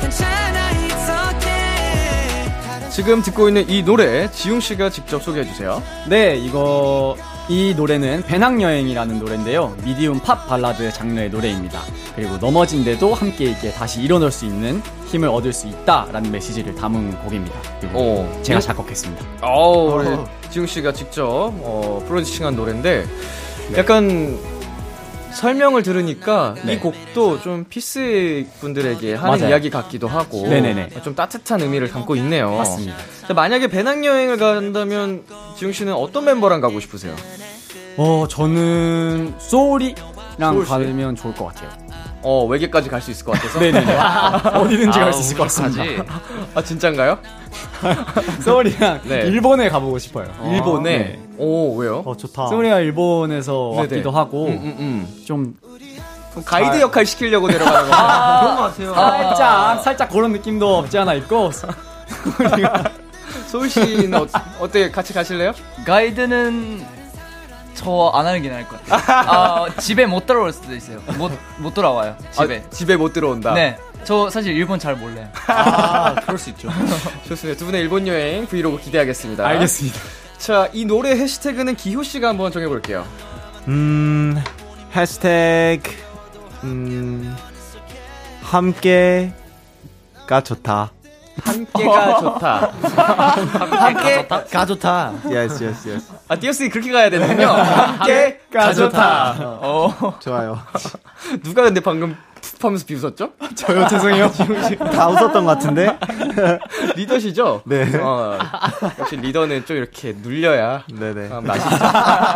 [0.00, 5.82] 괜찮아 it's okay 지금 듣고 있는 이 노래 지웅 씨가 직접 소개해 주세요.
[6.08, 7.16] 네, 이거
[7.50, 9.74] 이 노래는 배낭여행이라는 노래인데요.
[9.84, 11.80] medium 팝 발라드 장르의 노래입니다.
[12.14, 17.58] 그리고 넘어진데도 함께 있게 다시 일어날 수 있는 힘을 얻을 수 있다라는 메시지를 담은 곡입니다.
[17.92, 18.40] 어.
[18.44, 19.26] 제가 작곡했습니다.
[19.42, 20.06] 어, 우리
[20.50, 23.04] 지웅 씨가 직접 어, 프로듀싱한 노래인데
[23.76, 24.38] 약간
[25.32, 26.74] 설명을 들으니까 네.
[26.74, 29.50] 이 곡도 좀 피스 분들에게 하는 맞아요.
[29.50, 30.90] 이야기 같기도 하고 네네네.
[31.02, 32.56] 좀 따뜻한 의미를 담고 있네요.
[32.56, 32.96] 맞습니다.
[33.28, 35.22] 자, 만약에 배낭여행을 간다면
[35.56, 37.14] 지웅 씨는 어떤 멤버랑 가고 싶으세요?
[37.96, 39.94] 어, 저는 소울이랑
[40.38, 40.70] 소울 씨?
[40.70, 41.70] 가면 좋을 것 같아요.
[42.22, 43.60] 어, 외계까지 갈 수 있을 것 같아서.
[43.60, 43.96] 네네네.
[44.58, 45.44] 어디든지 갈수 있을 것.
[45.44, 46.04] 같습니다.
[46.54, 47.18] 아, 진짠가요?
[48.44, 49.20] 소울이랑 네.
[49.22, 50.26] 일본에 가보고 싶어요.
[50.52, 50.98] 일본에?
[50.98, 51.20] 네.
[51.40, 52.02] 오, 왜요?
[52.04, 52.48] 어, 좋다.
[52.48, 53.80] 소울이가 일본에서 네네.
[53.80, 55.24] 왔기도 하고 음, 음, 음.
[55.26, 55.54] 좀
[56.44, 57.96] 가이드 잘- 역할 시키려고 내려가는 거
[58.40, 58.94] 그런 것 같아요.
[58.94, 61.50] 살짝 살짝 그런 느낌도 없지 않아 있고
[63.48, 64.26] 소울 씨는 어,
[64.60, 64.90] 어때?
[64.90, 65.52] 같이 가실래요?
[65.86, 66.84] 가이드는
[67.74, 69.18] 저 안 하는 게 나을 것 같아요.
[69.30, 71.00] 아, 집에 못 돌아올 수도 있어요.
[71.16, 72.14] 못, 못 돌아와요.
[72.30, 72.62] 집에.
[72.64, 73.54] 아, 집에 못 들어온다.
[73.54, 73.76] 네.
[74.04, 75.28] 저 사실 일본 잘 몰라요.
[75.46, 76.68] 아, 그럴 수 있죠.
[77.28, 77.58] 좋습니다.
[77.58, 79.46] 두 분의 일본 여행 브이로그 기대하겠습니다.
[79.46, 79.98] 알겠습니다.
[80.40, 83.06] 자, 이 노래 해시태그는 기호 씨가 한번 정해볼게요.
[83.68, 84.42] 음,
[84.96, 85.90] 해시태그,
[86.64, 87.36] 음,
[88.40, 89.34] 함께가
[90.42, 90.92] 좋다.
[91.42, 92.72] 함께가 좋다.
[93.84, 95.12] 함께 가 좋다.
[95.26, 96.12] Yes, yes, yes.
[96.26, 97.46] 아, 띄어쓰기 그렇게 가야 되는군요.
[97.46, 99.36] 함께가 좋다.
[99.60, 100.58] 어, 좋아요.
[101.44, 102.29] 누가 근데 방금 푹
[102.60, 103.32] 하면서 비웃었죠?
[103.54, 104.30] 저요, 죄송해요.
[104.92, 105.98] 다 웃었던 것 같은데?
[106.96, 107.62] 리더시죠?
[107.64, 107.96] 네.
[107.96, 108.38] 어,
[108.98, 111.28] 역시 리더는 좀 이렇게 눌려야 네네.
[111.32, 111.70] 아, 맛있죠.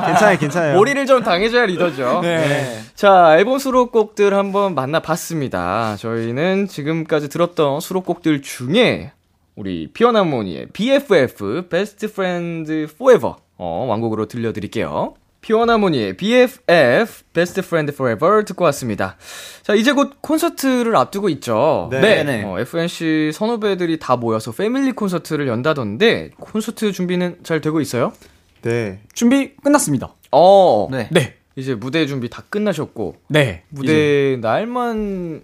[0.06, 0.76] 괜찮아요, 괜찮아요.
[0.76, 2.20] 머리를 좀 당해줘야 리더죠.
[2.22, 2.80] 네.
[2.94, 5.96] 자, 앨범 수록곡들 한번 만나봤습니다.
[5.96, 9.12] 저희는 지금까지 들었던 수록곡들 중에
[9.56, 15.14] 우리 피어나모니의 BFF, Best Friend Forever 어, 완곡으로 들려드릴게요.
[15.44, 19.16] 피어나모니의 BFF, Best Friend Forever 듣고 왔습니다.
[19.62, 21.88] 자, 이제 곧 콘서트를 앞두고 있죠.
[21.90, 22.24] 네.
[22.24, 22.42] 네.
[22.44, 28.14] 어, FNC 선후배들이 다 모여서 패밀리 콘서트를 연다던데 콘서트 준비는 잘 되고 있어요?
[28.62, 29.00] 네.
[29.12, 30.14] 준비 끝났습니다.
[30.32, 31.10] 어, 네.
[31.12, 31.34] 네.
[31.56, 33.64] 이제 무대 준비 다 끝나셨고 네.
[33.68, 35.42] 무대 이제 날만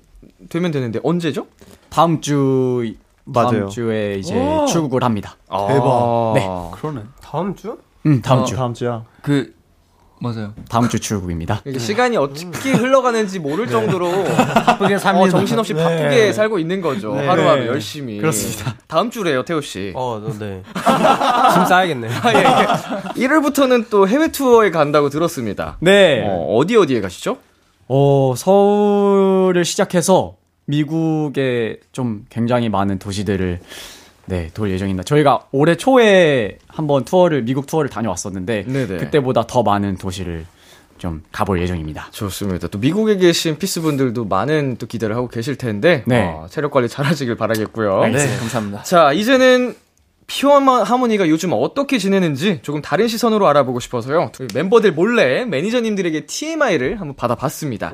[0.48, 1.46] 되면 되는데 언제죠?
[1.90, 2.94] 다음 주
[3.34, 3.68] 다음 맞아요.
[3.68, 4.64] 주에 이제 오.
[4.64, 5.36] 출국을 합니다.
[5.46, 6.32] 대박.
[6.36, 6.48] 네.
[6.80, 7.02] 그러네.
[7.22, 7.76] 다음 주?
[8.06, 8.44] 음, 다음 어.
[8.44, 8.56] 주.
[8.56, 9.04] 다음 주야.
[9.20, 9.59] 그
[10.20, 10.52] 맞아요.
[10.68, 11.62] 다음 주 출국입니다.
[11.78, 15.24] 시간이 어떻게 흘러가는지 모를 정도로 바쁘게 삽니다.
[15.24, 15.83] 어, 정신없이 네.
[15.83, 17.14] 바쁘게 살고 있는 거죠.
[17.14, 17.26] 네.
[17.26, 18.18] 하루하루 열심히.
[18.18, 18.76] 그렇습니다.
[18.87, 19.92] 다음 주래요, 태호 씨.
[19.96, 20.62] 어, 네.
[21.54, 22.11] 짐 싸야겠네요.
[22.22, 23.26] 아, 예, 예.
[23.26, 25.78] 1월부터는 또 해외 투어에 간다고 들었습니다.
[25.80, 26.22] 네.
[26.26, 27.38] 어, 어디 어디에 가시죠?
[27.88, 33.61] 어, 서울을 시작해서 미국에 좀 굉장히 많은 도시들을
[34.30, 35.02] 네, 돌 예정입니다.
[35.02, 38.96] 저희가 올해 초에 한번 투어를 미국 투어를 다녀왔었는데 네네.
[38.98, 40.46] 그때보다 더 많은 도시를
[40.98, 42.08] 좀 가볼 예정입니다.
[42.12, 42.68] 좋습니다.
[42.68, 46.28] 또 미국에 계신 피스 분들도 많은 또 기대를 하고 계실 텐데 네.
[46.28, 48.04] 어, 체력 관리 잘하시길 바라겠고요.
[48.04, 48.84] 네, 감사합니다.
[48.84, 49.74] 자, 이제는
[50.28, 54.30] 피원하모니가 요즘 어떻게 지내는지 조금 다른 시선으로 알아보고 싶어서요.
[54.54, 57.90] 멤버들 몰래 매니저님들에게 TMI를 한번 받아봤습니다.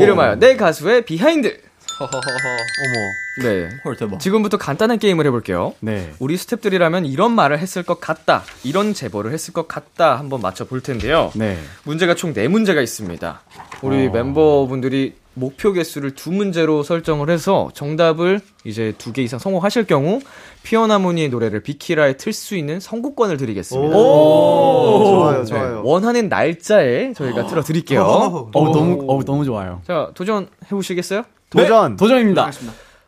[0.00, 1.65] 이름하여 내 가수의 behind.
[3.38, 3.48] 어머.
[3.48, 3.68] 네.
[3.84, 4.18] 헐 대박.
[4.20, 5.74] 지금부터 간단한 게임을 해볼게요.
[5.80, 6.12] 네.
[6.18, 8.42] 우리 스탭들이라면 이런 말을 했을 것 같다.
[8.64, 10.18] 이런 제보를 했을 것 같다.
[10.18, 11.30] 한번 맞춰볼 텐데요.
[11.34, 11.58] 네.
[11.84, 13.40] 문제가 총 4문제가 있습니다.
[13.82, 20.20] 우리 멤버분들이 목표 개수를 두 문제로 설정을 해서 정답을 이제 두 개 이상 성공하실 경우
[20.62, 23.94] 피원하모니의 노래를 비키라에 틀 수 있는 선곡권을 드리겠습니다.
[23.96, 25.82] 오, 좋아요, 네, 좋아요.
[25.84, 28.00] 원하는 날짜에 저희가 틀어드릴게요.
[28.54, 29.82] 어우, 너무 어우, 너무 좋아요.
[29.86, 31.24] 자, 도전해보시겠어요?
[31.50, 31.96] 도전!
[31.96, 32.50] 도전입니다.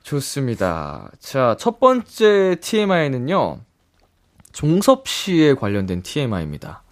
[0.03, 1.11] 좋습니다.
[1.19, 3.59] 자, 첫 번째 TMI는요.
[4.53, 6.83] 종섭 씨에 관련된 TMI입니다.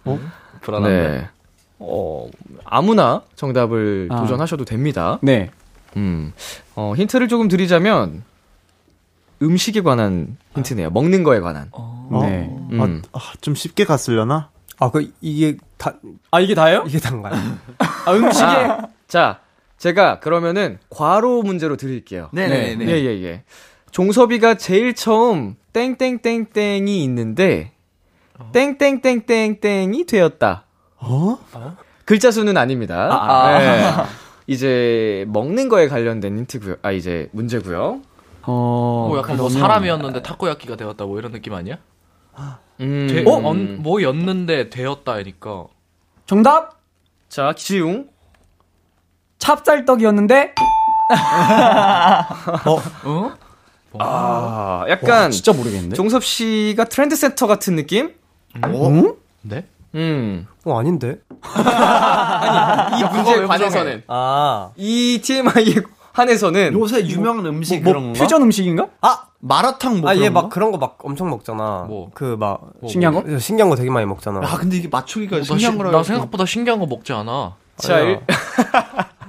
[0.61, 1.07] 불안한데.
[1.17, 1.29] 네.
[1.79, 2.27] 어,
[2.63, 4.21] 아무나 정답을 아.
[4.21, 5.19] 도전하셔도 됩니다.
[5.21, 5.51] 네.
[5.95, 6.33] 음.
[6.75, 8.23] 어, 힌트를 조금 드리자면
[9.41, 10.89] 음식에 관한 힌트네요.
[10.91, 11.69] 먹는 거에 관한.
[11.71, 12.19] 어?
[12.23, 12.49] 네.
[12.71, 13.01] 음.
[13.11, 14.49] 아, 아, 좀 쉽게 갔으려나?
[14.79, 15.93] 아, 그, 이게 다,
[16.31, 16.83] 아, 이게 다예요?
[16.87, 17.35] 이게 단가요?
[18.05, 19.39] 아, 음식에 아, 자,
[19.77, 22.29] 제가 그러면은 괄호 문제로 드릴게요.
[22.33, 22.87] 네네 네.
[22.87, 23.43] 예, 예, 예.
[23.91, 27.71] 종섭이가 제일 처음 땡땡땡땡이 있는데
[28.53, 30.65] 땡땡땡땡땡이 되었다.
[30.97, 31.37] 어?
[32.05, 33.09] 글자 수는 아닙니다.
[33.11, 33.91] 아, 네.
[34.47, 36.75] 이제 먹는 거에 관련된 힌트고요.
[36.81, 38.01] 아 이제 문제고요.
[38.43, 41.77] 어, 뭐 약간 뭐 그러면- 사람이었는데 타코야키가 되었다 뭐 이런 느낌 아니야?
[42.79, 43.07] 음.
[43.09, 43.41] 되, 어?
[43.43, 45.65] 언- 뭐였는데 되었다니까.
[46.25, 46.79] 정답
[47.29, 48.07] 자 기지용.
[49.39, 50.53] 찹쌀떡이었는데
[53.99, 55.95] 아 약간 진짜 모르겠는데.
[55.95, 58.13] 종섭 씨가 트렌드 센터 같은 느낌?
[59.41, 59.65] 네?
[59.95, 60.47] 음.
[60.65, 61.17] 어, 아닌데?
[62.99, 64.71] 이 문제에 관해서는 아.
[64.75, 65.75] 이 TMI에
[66.11, 68.19] 한해서는 요새 유명한 음식 뭐, 그런 건가?
[68.19, 68.87] 퓨전 음식인가?
[69.01, 70.49] 아 마라탕 뭐 아, 얘 그런 막 거?
[70.49, 71.85] 그런 거 막 엄청 먹잖아.
[71.87, 72.09] 뭐?
[72.13, 72.61] 그 막.
[72.87, 73.39] 신기한 거?
[73.39, 74.39] 신기한 거 되게 많이 먹잖아.
[74.43, 75.91] 아 근데 이게 맞추기가 나, 신기한 시- 거라.
[75.91, 77.55] 나 생각보다 신기한 거 먹지 않아.
[77.77, 78.19] 자 일,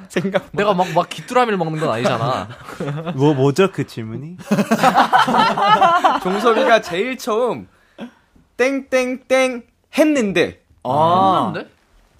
[0.10, 2.48] 생각 내가 막, 막 귀뚜라미를 먹는 건 아니잖아.
[3.16, 4.36] 뭐, 뭐죠, 그 질문이?
[6.22, 7.68] 종섭이가 제일 처음
[8.56, 9.62] 땡땡땡
[9.96, 11.52] 했는데 아.
[11.54, 11.70] 했는데?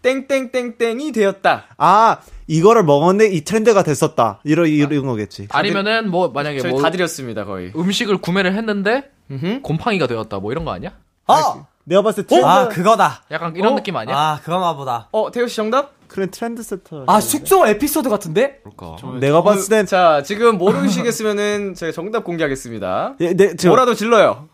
[0.03, 1.65] 땡땡땡땡이 되었다.
[1.77, 4.41] 아, 이거를 먹었는데 이 트렌드가 됐었다.
[4.45, 5.49] 이런, 이런 거겠지.
[5.51, 7.73] 아니면은 뭐 만약에 저희 뭐 다 드렸습니다 거의.
[7.77, 9.61] 음식을 구매를 했는데 음흠.
[9.63, 10.93] 곰팡이가 되었다 뭐 이런 거 아니야?
[11.27, 11.65] 아!
[11.85, 13.23] 내가 봤을 때 트렌드, 아, 그거다.
[13.31, 13.77] 약간 이런 어?
[13.77, 14.17] 느낌 아니야?
[14.17, 15.09] 아, 그건가 보다.
[15.11, 15.93] 어 태호 씨 정답?
[16.09, 17.05] 그래, 트렌드 세터.
[17.07, 18.61] 아, 숙소 에피소드 같은데?
[18.65, 19.19] 그러니까.
[19.21, 23.15] 내가 봤을 땐, 자 지금 모르시겠으면은 제가 정답 공개하겠습니다.
[23.21, 24.49] 예, 내, 저, 뭐라도 질러요.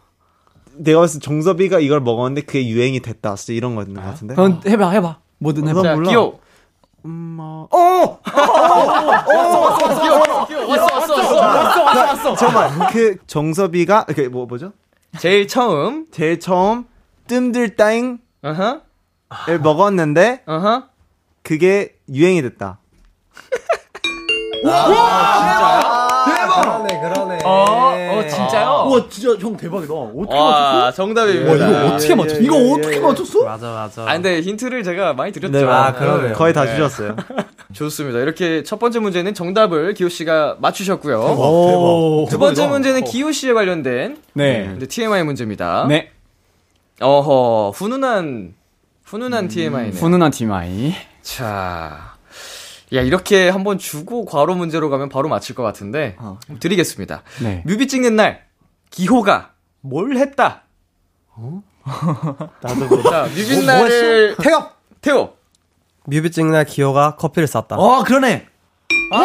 [0.77, 3.37] 내가 봤을 때 정섭이가 이걸 먹었는데 그게 유행이 됐다.
[3.37, 4.35] 진짜 이런 거 있는 것 같은데?
[4.35, 5.19] 그럼 해봐, 해봐.
[5.39, 5.83] 뭐든 해봐.
[5.83, 6.11] 자 몰라.
[6.11, 6.41] 기호.
[7.07, 8.19] 음, 어.
[10.03, 12.35] 기호 기호 왔어 왔어 왔어.
[12.35, 14.73] 잠깐만, 그 정섭이가, 그, 뭐, 뭐죠?
[15.19, 16.07] 제일 처음.
[16.11, 16.87] 제일 처음
[17.27, 18.81] 뜸들 따잉을 어허
[19.63, 20.85] 먹었는데 어허.
[21.45, 22.81] 그게 유행이 됐다.
[26.63, 27.39] 그러네, 그러네.
[27.45, 28.89] 어, 진짜요?
[28.89, 29.93] 와 진짜 형 대박이다.
[29.93, 31.51] 어떻게 와 정답입니다.
[31.51, 32.41] 와, 이거 어떻게 맞췄어?
[32.41, 33.45] 이거 어떻게 맞췄어?
[33.45, 34.03] 맞아, 맞아.
[34.09, 35.53] 아 근데 힌트를 제가 많이 드렸죠.
[35.59, 36.33] 네, 아, 그러네요.
[36.33, 36.71] 거의 다 네.
[36.75, 37.15] 주셨어요.
[37.75, 38.21] 좋습니다.
[38.21, 41.19] 이렇게 첫 번째 문제는 정답을 기호 씨가 맞추셨고요.
[41.21, 42.27] 오.
[42.31, 42.73] 두 번째 대박이다.
[42.73, 44.79] 문제는 기호 씨에 관련된 네.
[44.89, 45.87] TMI 문제입니다.
[45.89, 46.11] 네.
[47.03, 48.55] 어허, 훈훈한
[49.05, 49.93] 훈훈한 TMI네요.
[50.01, 50.95] 훈훈한 TMI.
[51.25, 52.15] 자,
[52.93, 56.17] 야 이렇게 한번 주고 과로 문제로 가면 바로 맞힐 것 같은데
[56.61, 57.23] 드리겠습니다.
[57.43, 57.63] 네.
[57.67, 58.45] 뮤비 찍는 날
[58.91, 60.63] 기호가 뭘 했다?
[62.63, 63.03] 나도 뭐.
[63.03, 64.63] 자, 뮤비 날을 태호!
[65.01, 65.35] 태호.
[66.07, 67.77] 뮤비 찍는 날 기호가 커피를 쌌다.
[67.77, 68.47] 어, 그러네.
[69.13, 69.19] 아,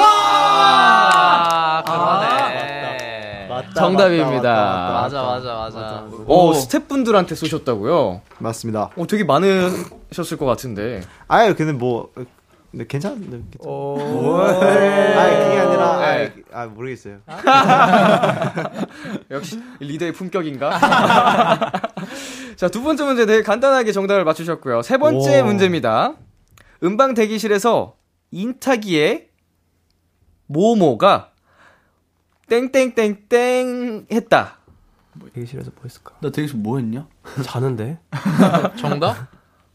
[3.98, 5.02] 정답입니다.
[5.02, 6.06] 맞아, 맞아, 맞아.
[6.28, 8.22] 어, 스태프분들한테 쏘셨다고요?
[8.40, 8.90] 맞습니다.
[8.96, 11.02] 어, 되게 많으셨을 것 같은데.
[11.28, 12.12] 아유, 근데 뭐,
[12.72, 13.42] 근데 괜찮은데.
[13.60, 13.98] 오.
[14.38, 16.34] 아, 그게 아니라, 아, 네.
[16.54, 17.18] 아, 모르겠어요.
[19.32, 20.80] 역시 리더의 품격인가?
[22.56, 24.84] 자, 두 번째 문제 되게 간단하게 정답을 맞추셨고요.
[24.84, 25.46] 세 번째 오.
[25.46, 26.14] 문제입니다.
[26.84, 27.96] 음방 대기실에서
[28.32, 29.28] 인타기에
[30.46, 31.32] 모모가
[32.50, 34.58] 땡땡땡땡 했다.
[35.34, 36.16] 대기실에서 뭐 했을까?
[36.20, 37.08] 나 되게 뭐 했냐?
[37.44, 38.00] 자는데?
[38.80, 39.28] 정답?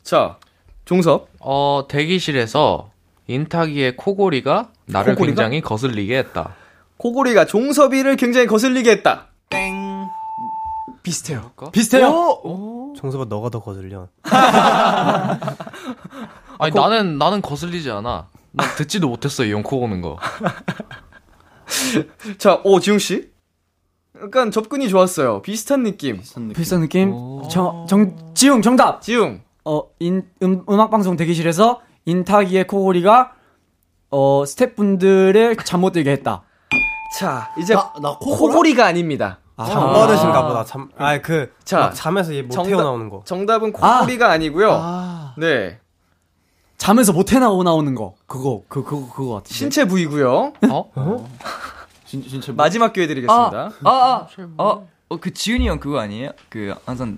[0.03, 0.39] 자,
[0.85, 1.29] 종섭.
[1.41, 2.91] 어, 대기실에서
[3.27, 5.43] 인타기의 코골이가 나를 코골이가?
[5.43, 6.55] 굉장히 거슬리게 했다.
[6.99, 9.29] 코골이가 종섭이를 굉장히 거슬리게 했다.
[9.49, 9.75] 땡.
[11.03, 11.53] 비슷해요.
[11.73, 12.43] 비슷해요.
[12.97, 14.09] 종섭아 너가 더 거슬려.
[16.59, 18.29] 아니, 나는, 나는 거슬리지 않아.
[18.53, 20.17] 난 듣지도 못했어, 이형 코 고는 거.
[22.38, 23.31] 자, 오, 지웅씨.
[24.22, 25.42] 약간 접근이 좋았어요.
[25.42, 26.20] 비슷한 느낌.
[26.55, 27.12] 비슷한 느낌.
[27.50, 29.03] 정, 정, 지웅 정답.
[29.03, 29.40] 지웅.
[29.64, 33.33] 어, 인, 음, 음악 방송 대기실에서 인탁이의 코골이가
[34.11, 36.42] 어, 스태프분들을 잠 못 들게 했다.
[37.18, 38.53] 자, 이제 나, 나 코골아?
[38.53, 39.40] 코골이가 아닙니다.
[39.57, 40.64] 아, 잠버릇인가 보다.
[40.64, 43.22] 잠, 아, 그, 자, 막 잠에서 얘못 정답- 태어나오는 거.
[43.24, 44.37] 정답은 코골이가 아.
[44.38, 45.79] 니고요 네.
[46.85, 48.14] 잠에서 못 해나오 나오는 거.
[48.27, 49.55] 그거, 그, 그거, 그거 같은데.
[49.55, 50.53] 신체 부위고요.
[50.68, 51.31] 어?
[52.05, 53.70] 진, 진짜 뭐- 마지막 기회 드리겠습니다.
[53.85, 54.27] 아, 아,
[54.59, 56.33] 어, 어, 그 지훈이 형 그거 아니에요?
[56.51, 57.16] 그 항상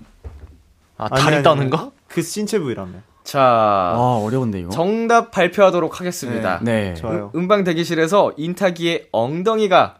[0.97, 1.69] 아, 다리 아니.
[1.69, 1.91] 거?
[2.07, 2.93] 그 신체 부위라며.
[3.25, 4.69] 자, 아, 어려운데, 이거.
[4.69, 6.59] 정답 발표하도록 하겠습니다.
[6.63, 6.93] 네.
[6.93, 7.31] 좋아요.
[7.35, 9.97] 음 방 대기실에서 인타기의 엉덩이가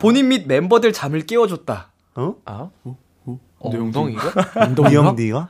[0.00, 1.90] 본인 및 멤버들 잠을 깨워줬다.
[2.14, 2.34] 어?
[2.46, 2.70] 아?
[3.62, 4.32] 엉덩이가?
[4.90, 5.48] 니형 니가?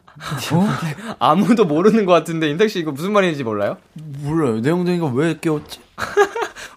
[1.18, 3.76] 아무도 모르는 것 같은데 인탁 씨 이거 무슨 말인지 몰라요?
[3.94, 4.60] 몰라요.
[4.60, 5.80] 내 엉덩이가 왜 깨웠지?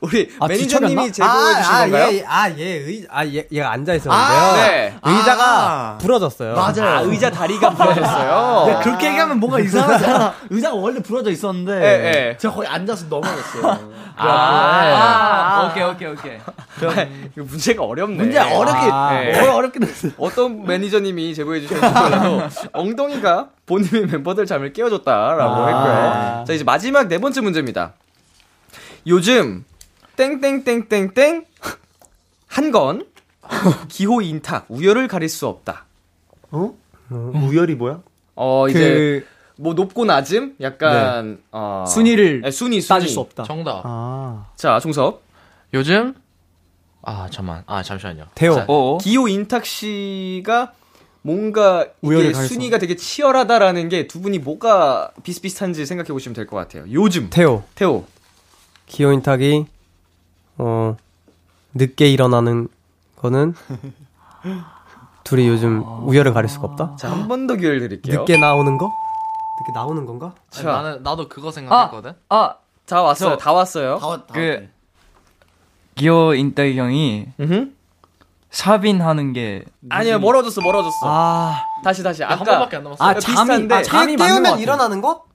[0.06, 1.12] 우리 아, 매니저님이?
[1.12, 2.14] 제보해 주신 건가요?
[2.14, 4.38] 얘, 아, 얘, 의, 아, 얘, 얘가 앉아 있었는데요.
[4.38, 4.96] 아, 네.
[5.04, 6.56] 의자가 부러졌어요.
[6.56, 8.68] 아, 의자 다리가 부러졌어요.
[8.70, 10.34] 야, 그렇게 얘기하면 뭔가 이상하잖아.
[10.52, 11.74] 의자가 원래 부러져 있었는데.
[11.74, 12.38] 예, 예.
[12.38, 13.92] 제가 거의 앉아서 넘어졌어요.
[14.16, 16.38] 아, 아, 오케이, 오케이, 오케이.
[16.78, 18.16] 이거 문제가 어렵네.
[18.16, 19.40] 문제 어렵게, 네.
[19.48, 20.12] 어, 어렵게 됐어요.
[20.18, 22.42] 어떤 매니저님이 제보해 주셨는지 몰라도
[22.74, 25.68] 엉덩이가 본인의 멤버들 잠을 깨워줬다라고 아.
[25.68, 26.44] 했고요.
[26.48, 27.94] 자 이제 마지막 네 번째 문제입니다.
[29.08, 29.66] 요즘
[30.16, 31.46] 땡땡땡땡땡
[32.48, 33.06] 한 건
[33.90, 35.86] 기호 인탁 우열을 가릴 수 없다.
[36.52, 36.74] 어?
[37.12, 38.02] 우열이 뭐야?
[38.36, 39.26] 어 이제
[39.58, 43.44] 뭐 높고 낮음 약간 어 순위를 네, 순위 순위 따질 수 없다.
[43.44, 43.82] 정답.
[43.84, 44.48] 아.
[44.56, 45.22] 자 종섭
[45.74, 46.14] 요즘?
[47.08, 47.62] 아, 잠만.
[47.68, 48.26] 아, 잠시만요.
[48.34, 48.56] 태호.
[48.56, 50.74] 자, 어, 기호 인탁 씨가
[51.22, 56.86] 뭔가 이게 순위가 되게 치열하다라는 게 두 분이 뭐가 비슷비슷한지 생각해 보시면 될 것 같아요.
[56.92, 57.62] 요즘 태호.
[57.76, 58.06] 태호
[58.88, 59.68] 기호 인탁이,
[60.58, 60.96] 어,
[61.74, 62.68] 늦게 일어나는
[63.18, 63.56] 거는,
[65.24, 66.96] 둘이 요즘 우열을 가릴 수가 없다?
[66.98, 68.20] 자 한 번 더 기회를 드릴게요.
[68.20, 68.92] 늦게 나오는 거?
[69.60, 70.34] 늦게 나오는 건가?
[70.54, 72.14] 아니, 자, 나는, 나도 그거 생각했거든?
[72.30, 73.30] 아, 다 왔어요.
[73.32, 73.98] 저- 다 왔어요.
[73.98, 74.70] 다 왔, 다 그.
[75.96, 77.72] 기호 인따이 형이 음흠.
[78.52, 80.98] 샤빈 하는 게 아니요 멀어졌어 멀어졌어.
[81.04, 83.04] 아, 다시 다시 한 아까 번밖에 안 남았어.
[83.04, 83.76] 아, 아, 잠이, 비슷한데.
[83.76, 84.60] 아, 잠이 것 깨우면.
[84.60, 85.26] 일어나는 거?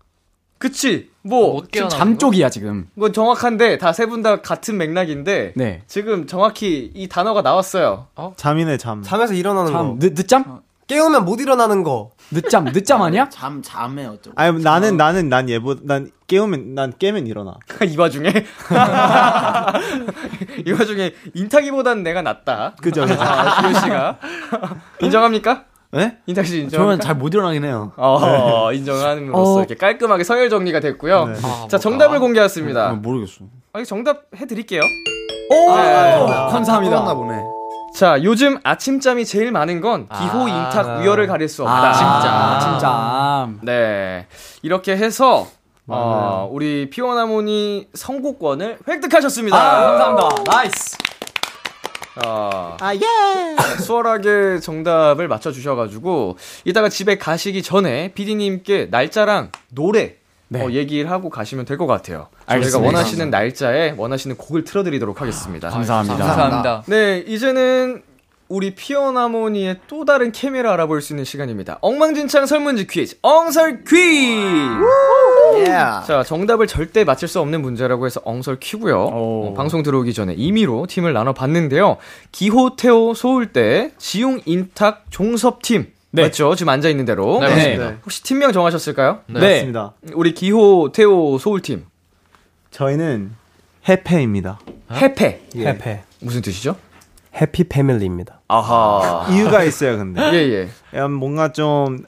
[0.60, 2.18] 그치 뭐못 지금 잠 거?
[2.18, 2.86] 쪽이야, 지금.
[2.94, 5.82] 뭐 정확한데 다 세 분 다 같은 맥락인데 네.
[5.86, 8.06] 지금 정확히 이 단어가 나왔어요.
[8.36, 9.02] 잠이네 잠.
[9.02, 9.96] 잠에서 일어나는 잠, 거.
[9.98, 10.60] 늦, 늦잠?
[10.86, 12.10] 깨우면 못 일어나는 거.
[12.30, 13.28] 늦잠, 늦잠 아니야?
[13.30, 14.32] 잠, 잠에 어쩌고.
[14.36, 17.54] 아니 나는 나는 난 얘보 난 깨우면 난 깨면 일어나.
[17.88, 18.28] 이 와중에
[20.66, 22.74] 이 와중에 인타기보단 내가 낫다.
[22.82, 23.16] 그죠, 그죠.
[23.20, 24.18] 아, 씨가
[25.00, 25.64] 인정합니까?
[25.92, 26.18] 네?
[26.26, 26.80] 인탁 씨 인정.
[26.80, 27.92] 저는 잘 못 일어나긴 해요.
[27.96, 29.58] 어, 인정함으로써 어.
[29.58, 31.26] 이렇게 깔끔하게 서열 정리가 됐고요.
[31.26, 31.32] 네.
[31.42, 32.20] 아, 자, 뭐, 정답을 아.
[32.20, 32.88] 공개했습니다.
[32.88, 33.44] 아, 모르겠어.
[33.72, 34.82] 아, 정답 해드릴게요.
[35.50, 35.76] 오!
[35.76, 36.26] 네.
[36.50, 37.00] 감사합니다.
[37.02, 37.42] 나 보네.
[37.96, 40.48] 자, 요즘 아침잠이 제일 많은 건 기호 아.
[40.48, 41.90] 인탁 우열을 가릴 수 없다.
[41.90, 42.70] 아, 진짜.
[42.70, 43.48] 진짜.
[43.62, 44.26] 네.
[44.62, 45.48] 이렇게 해서,
[45.88, 49.56] 어, 우리 피원하모니 선곡권을 획득하셨습니다.
[49.58, 50.52] 아, 감사합니다.
[50.52, 50.98] nice.
[52.24, 52.76] 아,
[53.80, 60.16] 수월하게 정답을 맞춰주셔가지고, 이따가 집에 가시기 전에 피디님께 날짜랑 노래
[60.48, 60.64] 네.
[60.64, 62.26] 어, 얘기를 하고 가시면 될 것 같아요.
[62.48, 62.86] 저희가 알겠습니다.
[62.86, 65.68] 원하시는 날짜에 원하시는 곡을 틀어드리도록 하겠습니다.
[65.70, 66.16] 감사합니다.
[66.26, 66.82] 감사합니다.
[66.86, 68.02] 네, 이제는
[68.50, 71.78] 우리 피어나모니의 또 다른 케미를 알아볼 수 있는 시간입니다.
[71.82, 75.64] 엉망진창 설문지 퀴즈, 엉설 퀴즈!
[75.66, 79.08] 자, 정답을 절대 맞힐 수 없는 문제라고 해서 엉설 퀴고요.
[79.12, 81.98] 어, 방송 들어오기 전에 임의로 팀을 나눠봤는데요.
[82.32, 85.86] 기호, 태호, 소울대, 지용, 인탁, 종섭팀.
[86.10, 86.22] 네.
[86.22, 86.56] 맞죠?
[86.56, 87.38] 지금 앉아 있는 대로.
[87.38, 87.98] 네, 맞습니다.
[88.02, 89.20] 혹시 팀명 정하셨을까요?
[89.28, 89.38] 네.
[89.38, 89.92] 맞습니다.
[90.14, 91.86] 우리 기호, 태호, 소울팀.
[92.72, 93.30] 저희는
[93.88, 94.58] 해패입니다.
[94.90, 95.40] 해패.
[95.54, 96.02] 해패.
[96.18, 96.74] 무슨 뜻이죠?
[97.38, 98.40] 해피 패밀리입니다.
[98.48, 99.26] 아하.
[99.32, 100.20] 이유가 있어요, 근데.
[100.32, 100.68] 예, 예.
[100.94, 102.04] 약간 뭔가 좀,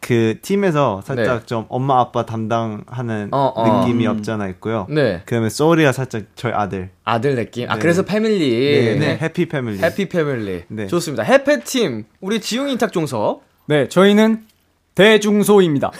[0.00, 1.46] 그, 팀에서 살짝 네.
[1.46, 3.80] 좀 엄마 아빠 담당하는 어, 어.
[3.80, 4.86] 느낌이 없잖아 있고요.
[4.90, 5.22] 네.
[5.26, 6.90] 그러면 소리가 살짝 저희 아들.
[7.04, 7.70] 아들 느낌.
[7.70, 7.80] 아, 네.
[7.80, 8.50] 그래서 패밀리.
[8.50, 9.18] 네, 네.
[9.20, 9.78] 해피 패밀리.
[9.82, 10.64] 해피 패밀리.
[10.68, 10.86] 네.
[10.86, 11.22] 좋습니다.
[11.22, 12.04] 해패팀.
[12.20, 13.42] 우리 지웅 인탁 종섭.
[13.66, 14.44] 네, 저희는
[14.94, 15.92] 대중소입니다.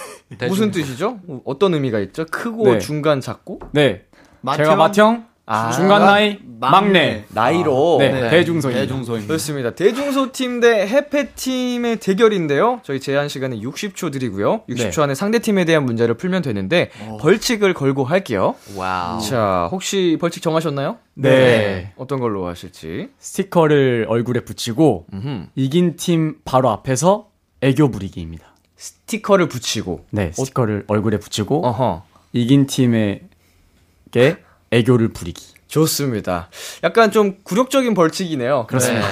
[0.49, 1.21] 무슨 뜻이죠?
[1.45, 2.27] 어떤 의미가 있죠?
[2.27, 2.79] 크고 네.
[2.81, 3.61] 중간 작고?
[3.73, 4.03] 네.
[4.43, 4.65] 맏형?
[4.65, 7.25] 제가 맏형, 아, 중간 나이, 막내.
[7.31, 7.97] 나이로.
[7.99, 8.83] 네, 대중소입니다.
[8.83, 9.27] 대중소입니다.
[9.27, 9.71] 그렇습니다.
[9.75, 12.81] 대중소 팀 대 해패 팀의 대결인데요.
[12.85, 14.63] 저희 제한 시간은 60초 드리고요.
[14.69, 15.03] 60초 네.
[15.03, 16.91] 안에 상대 팀에 대한 문제를 풀면 되는데
[17.21, 18.55] 벌칙을 걸고 할게요.
[18.77, 19.21] wow.
[19.23, 20.99] 자, 혹시 벌칙 정하셨나요?
[21.15, 21.93] 네.
[21.97, 23.09] 어떤 걸로 하실지.
[23.19, 25.47] 스티커를 얼굴에 붙이고 음흠.
[25.57, 27.27] 이긴 팀 바로 앞에서
[27.63, 28.45] 애교 부리기입니다.
[28.77, 30.05] 스티커를 붙이고.
[30.11, 32.03] 네, 스티커를 얼굴에 붙이고 어허.
[32.35, 34.37] 이긴 팀에게
[34.71, 35.55] 애교를 부리기.
[35.69, 36.49] 좋습니다.
[36.83, 38.67] 약간 좀 굴욕적인 벌칙이네요.
[38.67, 39.07] 그렇습니다.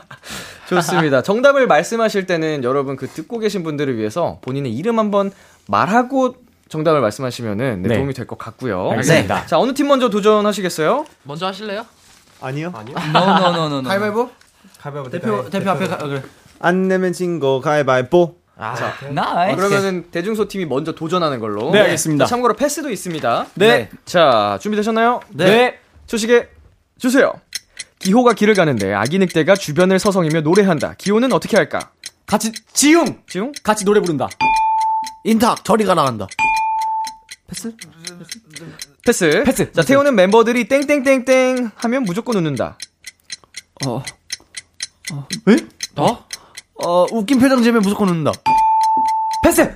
[0.68, 1.22] 좋습니다.
[1.22, 5.30] 정답을 말씀하실 때는 여러분 그 듣고 계신 분들을 위해서 본인의 이름 한번
[5.66, 6.36] 말하고
[6.68, 7.96] 정답을 말씀하시면은 네, 네.
[7.96, 8.90] 도움이 될 것 같고요.
[8.92, 9.46] 알겠습니다.
[9.46, 11.04] 자, 어느 팀 먼저 도전하시겠어요?
[11.24, 11.84] 먼저 하실래요?
[12.40, 12.72] 아니요?
[13.12, 13.82] 노노노노노.
[13.88, 14.30] 가위바위보?
[14.80, 15.96] 가위바위보 대표 대표 앞에 가.
[15.96, 16.22] 어, 그래.
[16.60, 18.36] 안 내면 진 거 가위바위보.
[19.12, 19.56] nice.
[19.56, 21.70] 그러면은 대중소 팀이 먼저 도전하는 걸로.
[21.70, 22.26] 네, 알겠습니다.
[22.26, 23.46] 자, 참고로 패스도 있습니다.
[23.54, 23.88] 네.
[24.04, 25.20] 자, 준비되셨나요?
[25.30, 25.78] 네.
[26.06, 26.48] 초시계
[26.98, 27.32] 주세요.
[27.98, 30.94] 기호가 길을 가는데 아기 늑대가 주변을 서성이며 노래한다.
[30.98, 31.90] 기호는 어떻게 할까?
[32.26, 33.52] 같이 지웅 지웅?
[33.62, 34.28] 같이 노래 부른다.
[35.24, 36.26] 인탁 저리가 나간다.
[39.04, 39.42] 패스?
[39.44, 39.72] 패스.
[39.72, 42.78] 자, 태호는 멤버들이 땡땡땡땡 하면 무조건 웃는다.
[43.86, 44.02] 어.
[45.12, 45.26] 어?
[45.96, 46.26] 어,
[47.12, 48.32] 웃긴 표정 지으면 무조건 웃는다.
[49.42, 49.74] 패스!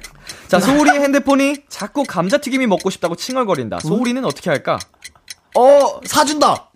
[0.48, 3.80] 자, 소울이의 핸드폰이 자꾸 감자튀김이 먹고 싶다고 칭얼거린다.
[3.80, 4.78] 소울이는 어떻게 할까?
[5.56, 6.70] 어, 사준다.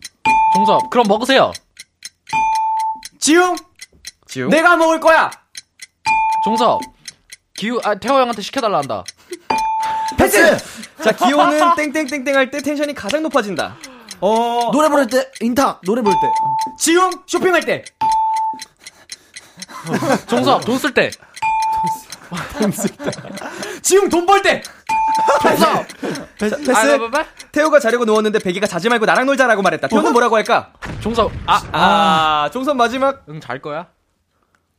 [0.54, 1.52] 종섭, 그럼 먹으세요.
[3.18, 3.56] 지용
[4.26, 4.50] 지용?
[4.50, 5.30] 내가 먹을 거야.
[6.44, 6.80] 종섭,
[7.56, 9.04] 기우, 아, 태호 형한테 시켜달라 한다.
[10.16, 10.56] 패스!
[11.02, 13.76] 자, 기호는 땡땡땡땡 할 때 텐션이 가장 높아진다.
[14.20, 16.26] 어 노래 부를 때, 인탁, 노래 부를 때.
[16.78, 17.84] 지용 쇼핑할 때.
[20.28, 21.10] 종섭, 돈쓸 때.
[24.10, 24.62] 돈 벌 때.
[25.42, 25.86] 종섭!
[26.38, 26.54] 패스?
[26.70, 27.24] 아, 뭐, 뭐, 뭐?
[27.52, 29.88] 태호가 자려고 누웠는데 베개가 자지 말고 나랑 놀자라고 말했다.
[29.88, 30.72] 태호는 뭐라고 할까?
[31.00, 33.88] 종섭, 아, 아, 종선 마지막 응, 잘 거야?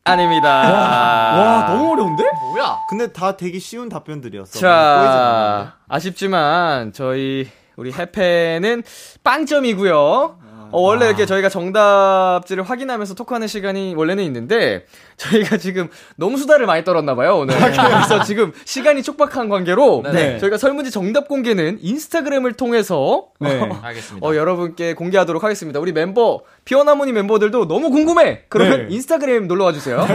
[0.05, 0.49] 아닙니다.
[0.49, 2.24] 와 너무 어려운데?
[2.53, 2.78] 뭐야?
[2.89, 4.57] 근데 다 되게 쉬운 답변들이었어.
[4.60, 8.84] 자, 아쉽지만 저희 우리 해패는
[9.24, 10.39] 빵점이고요.
[10.72, 14.86] 어, 원래 이렇게 저희가 정답지를 확인하면서 토크하는 시간이 원래는 있는데
[15.17, 17.55] 저희가 지금 너무 수다를 많이 떨었나 봐요 오늘.
[17.55, 20.38] 그래서 지금 시간이 촉박한 관계로 네.
[20.39, 23.70] 저희가 설문지 정답 공개는 인스타그램을 통해서 네.
[23.82, 24.26] 알겠습니다.
[24.26, 25.80] 어, 여러분께 공개하도록 하겠습니다.
[25.80, 28.43] 우리 멤버 피어나모니 멤버들도 너무 궁금해.
[28.49, 28.95] 그러면 네.
[28.95, 30.05] 인스타그램 놀러 와 주세요.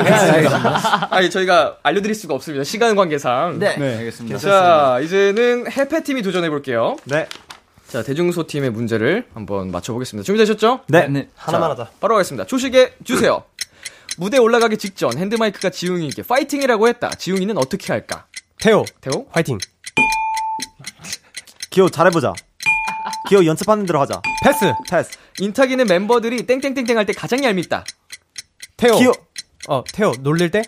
[1.11, 2.65] 아니 저희가 알려드릴 수가 없습니다.
[2.65, 3.59] 시간 관계상.
[3.59, 3.77] 네.
[3.77, 3.99] 네.
[3.99, 4.39] 알겠습니다.
[4.39, 6.97] 자, 이제는 해패 팀이 도전해 볼게요.
[7.05, 7.27] 네.
[7.95, 10.25] 자, 대중소 팀의 문제를 한번 맞춰보겠습니다.
[10.27, 10.81] 준비되셨죠?
[10.89, 11.07] 네.
[11.07, 11.29] 네.
[11.37, 11.93] 하나만 하자.
[12.01, 12.45] 바로 가겠습니다.
[12.45, 13.45] 초식에 주세요.
[14.19, 17.11] 무대 올라가기 직전 핸드마이크가 지웅이에게 파이팅이라고 했다.
[17.11, 18.27] 지웅이는 어떻게 할까?
[18.61, 19.29] 태호, 태호?
[19.31, 19.59] 화이팅.
[21.71, 22.33] 기호 잘해보자.
[23.29, 24.21] 기호 연습하는 대로 하자.
[24.43, 24.73] 패스.
[24.91, 25.17] 패스.
[25.39, 27.85] 인탁이는 멤버들이 땡땡땡땡 할 때 가장 얄밉다.
[28.77, 28.99] 태호.
[28.99, 29.13] 기호.
[29.69, 30.63] 어, 태호 놀릴 때?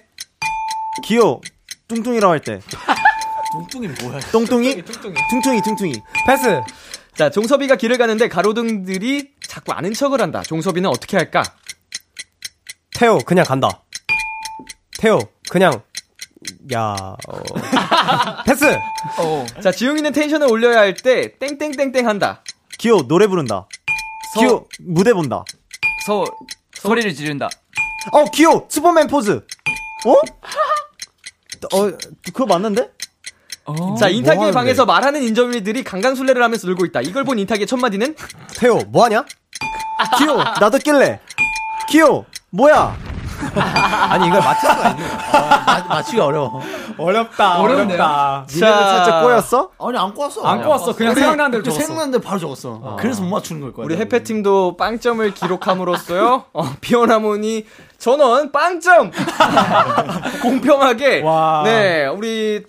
[1.02, 1.40] 기호
[1.88, 2.60] 뚱뚱이라고 할 때.
[3.52, 4.20] 뚱뚱이 뭐야?
[4.30, 4.82] 똥뚱이?
[5.30, 5.94] 퉁퉁이 퉁퉁이.
[6.24, 6.60] 패스.
[7.16, 10.42] 자, 종섭이가 길을 가는데 가로등들이 자꾸 아는 척을 한다.
[10.42, 11.42] 종섭이는 어떻게 할까?
[12.94, 13.82] 태호 그냥 간다.
[14.98, 15.82] 태호 그냥
[16.74, 16.94] 야.
[17.28, 17.42] 어.
[18.44, 18.66] 패스.
[19.18, 19.46] 어.
[19.62, 22.42] 자, 지웅이는 텐션을 올려야 할 때 땡땡땡땡 한다.
[22.78, 23.66] 기호 노래 부른다.
[24.38, 25.44] 기호 무대 본다.
[26.04, 26.24] 서,
[26.74, 27.48] 소리를 지른다.
[28.12, 29.30] 어 기호 슈퍼맨 포즈.
[30.04, 30.12] 어?
[31.74, 31.90] 어
[32.32, 32.90] 그거 맞는데?
[33.98, 34.52] 자, 인탁이의 하는데?
[34.52, 37.00] 방에서 말하는 인절미들이 강강술래를 하면서 놀고 있다.
[37.00, 38.14] 이걸 본 인탁이의 첫 마디는
[38.58, 39.24] 태호 뭐 하냐?
[40.18, 41.20] 기호 나도 낄래.
[41.88, 42.96] 기호 뭐야?
[43.54, 45.06] 아니 이걸 맞출 수가 있는
[45.88, 46.62] 맞추기 어려워.
[46.96, 47.58] 어렵다.
[47.60, 47.96] 어려운데요?
[48.02, 48.46] 어렵다.
[48.50, 49.70] 니네는 살짝 꼬였어?
[49.78, 50.42] 아니 안 꼬았어.
[50.42, 50.94] 안 꼬았어.
[50.96, 51.80] 그냥 생각나는 대로 그 적었어.
[51.86, 52.96] 생각나는 대로 바로 적었어.
[52.98, 53.84] 그래서 못 맞추는 걸 거야.
[53.84, 56.44] 우리 해패팀도 빵점을 기록함으로써요.
[56.52, 57.66] 어, 피오나몬이
[57.98, 59.10] 전원 빵점!
[60.42, 61.22] 공평하게.
[61.22, 61.62] 와.
[61.64, 62.64] 네, 우리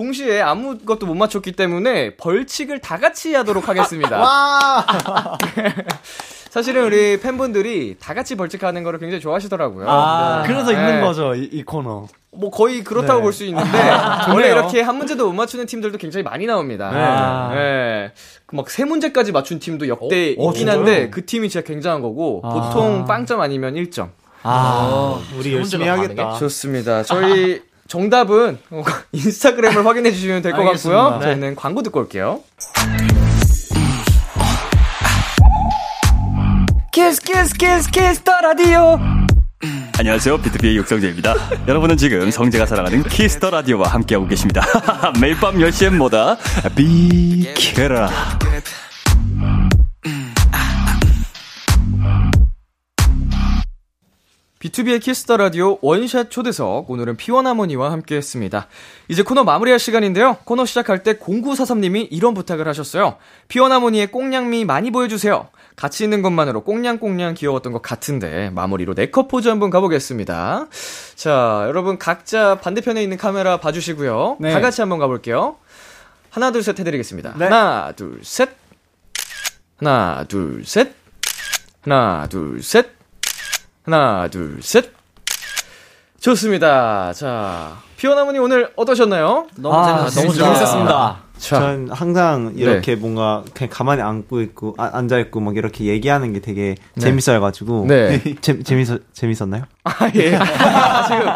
[0.00, 4.16] 동시에 아무것도 못 맞췄기 때문에 벌칙을 다 같이 하도록 하겠습니다.
[4.18, 4.86] 와.
[6.48, 9.88] 사실은 우리 팬분들이 다 같이 벌칙하는 거를 굉장히 좋아하시더라고요.
[9.88, 10.48] 아, 네.
[10.48, 10.78] 그래서 네.
[10.78, 12.06] 있는 거죠 이, 이 코너.
[12.32, 13.22] 뭐 거의 그렇다고 네.
[13.22, 13.78] 볼 수 있는데
[14.32, 17.50] 원래 이렇게 한 문제도 못 맞추는 팀들도 굉장히 많이 나옵니다.
[17.50, 17.54] 네.
[17.54, 18.12] 네.
[18.52, 20.78] 막 세 문제까지 맞춘 팀도 역대 어, 있긴 진짜요?
[20.78, 24.10] 한데 그 팀이 진짜 굉장한 거고 보통 빵점 아니면 1점.
[24.42, 26.34] 아, 우리 열심히 하겠다.
[26.38, 27.02] 좋습니다.
[27.02, 27.60] 저희
[27.90, 30.96] 정답은 어, 인스타그램을 확인해 주시면 될 것 같고요.
[31.00, 31.20] 알겠습니다.
[31.20, 32.40] 저희는 광고 듣고 올게요.
[36.92, 38.96] 키스 키스 키스 키스 더 라디오
[39.98, 40.38] 안녕하세요.
[40.38, 41.34] 비투비의 육성재입니다.
[41.66, 44.62] 여러분은 지금 성재가 사랑하는 키스 더 라디오와 함께하고 계십니다.
[45.20, 46.36] 매일 밤 10시엔 뭐다?
[46.76, 48.08] 비키라.
[54.60, 58.66] 비투비의 키스 더 라디오 원샷 초대석 오늘은 피원하모니와 함께 했습니다.
[59.08, 60.36] 이제 코너 마무리할 시간인데요.
[60.44, 63.16] 코너 시작할 때 0943님이 이런 부탁을 하셨어요.
[63.48, 65.48] 피원하모니의 꽁냥미 많이 보여주세요.
[65.76, 70.66] 같이 있는 것만으로 꽁냥꽁냥 귀여웠던 것 같은데 마무리로 네컷 포즈 한번 가보겠습니다.
[71.14, 74.36] 자, 여러분 각자 반대편에 있는 카메라 봐주시고요.
[74.40, 74.52] 네.
[74.52, 75.56] 다 같이 한번 가볼게요.
[76.28, 77.32] 하나 둘 셋 해드리겠습니다.
[77.38, 77.44] 네.
[77.46, 78.50] 하나 둘 셋.
[79.78, 80.92] 하나 둘 셋.
[81.80, 82.99] 하나 둘 셋.
[83.84, 84.92] 하나, 둘, 셋.
[86.20, 87.12] 좋습니다.
[87.14, 89.46] 자, 피오나무니 오늘 어떠셨나요?
[89.56, 90.44] 너무 아, 재밌었습니다.
[90.44, 91.18] 너무 재밌었습니다.
[91.38, 93.00] 자, 전 항상 이렇게 네.
[93.00, 98.20] 뭔가 그냥 가만히 앉고 있고 아, 앉아 있고 막 이렇게 얘기하는 게 되게 재밌어요-가지고 네.
[98.42, 99.64] 재, 재밌었 재밌었나요?
[99.84, 100.32] 아, 예.
[101.08, 101.32] 지금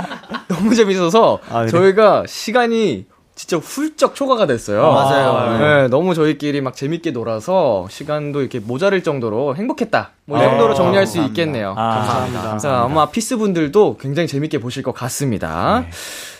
[0.49, 1.70] 너무 재밌어서 아, 그래?
[1.70, 4.93] 저희가 시간이 진짜 훌쩍 초과가 됐어요.
[4.93, 5.59] 맞아요.
[5.59, 10.11] 네, 너무 저희끼리 막 재밌게 놀아서 시간도 이렇게 모자랄 정도로 행복했다.
[10.26, 11.74] 뭐 이 정도로 정리할 수 있겠네요.
[11.74, 12.59] 감사합니다.
[12.59, 15.85] 자, 아마 피스 분들도 굉장히 재밌게 보실 것 같습니다.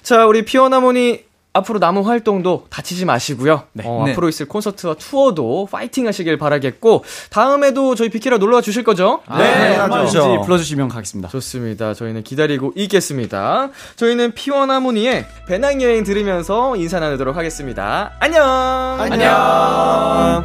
[0.03, 1.25] 자, 우리 피어나모니
[1.55, 3.63] 앞으로 남은 활동도 다치지 마시고요.
[3.85, 4.13] 어, 네.
[4.13, 9.23] 앞으로 있을 콘서트와 투어도 파이팅 하시길 바라겠고, 다음에도 저희 비키라 놀러 와 주실 거죠?
[9.39, 9.95] 네, 하죠.
[9.95, 11.29] 얼마든지 불러 주시면 가겠습니다.
[11.29, 11.95] 좋습니다.
[11.95, 13.71] 저희는 기다리고 있겠습니다.
[13.97, 18.13] 저희는 피원 하모니의 배낭 여행 들으면서 인사 나누도록 하겠습니다.
[18.19, 18.45] 안녕!
[19.01, 20.45] 안녕!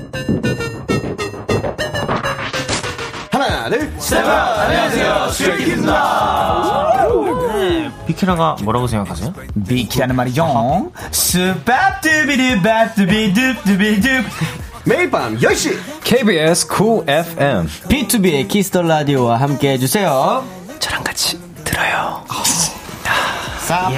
[3.71, 4.27] 둘 셋.
[4.27, 5.27] 안녕하세요.
[8.05, 9.33] 비키라가 뭐라고 생각하세요?
[9.65, 10.91] 비키라는 말이죠.
[11.11, 14.09] 스밥두비두밥두비두두비두
[14.83, 20.43] 매일 밤 10시 KBS 쿨 FM 비투비의 키스 더 라디오와 함께 해주세요.
[20.79, 22.25] 저랑 같이 들어요.
[23.61, 23.93] 스밥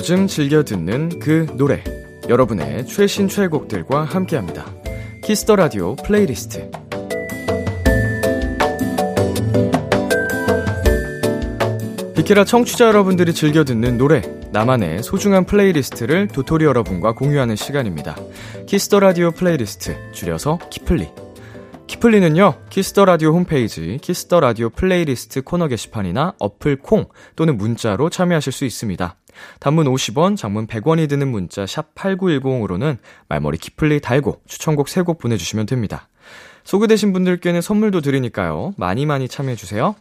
[0.00, 1.84] 요즘 즐겨 듣는 그 노래.
[2.26, 4.64] 여러분의 최신 최애곡들과 함께합니다.
[5.22, 6.70] Kiss the Radio playlist.
[12.16, 14.22] 비키라 청취자 여러분들이 즐겨 듣는 노래,
[14.52, 18.16] 나만의 소중한 playlist를 도토리 여러분과 공유하는 시간입니다.
[18.64, 21.10] Kiss the Radio playlist, 줄여서 키플리.
[21.88, 28.08] 키플리는요, Kiss the Radio 홈페이지, Kiss the Radio playlist 코너 게시판이나 어플 콩 또는 문자로
[28.08, 29.16] 참여하실 수 있습니다.
[29.58, 36.08] 단문 50원, 장문 100원이 드는 문자 샵 8910으로는 말머리 키플리 달고 추천곡 3곡 보내주시면 됩니다.
[36.64, 38.74] 소개되신 분들께는 선물도 드리니까요.
[38.76, 39.94] 많이 많이 참여해주세요.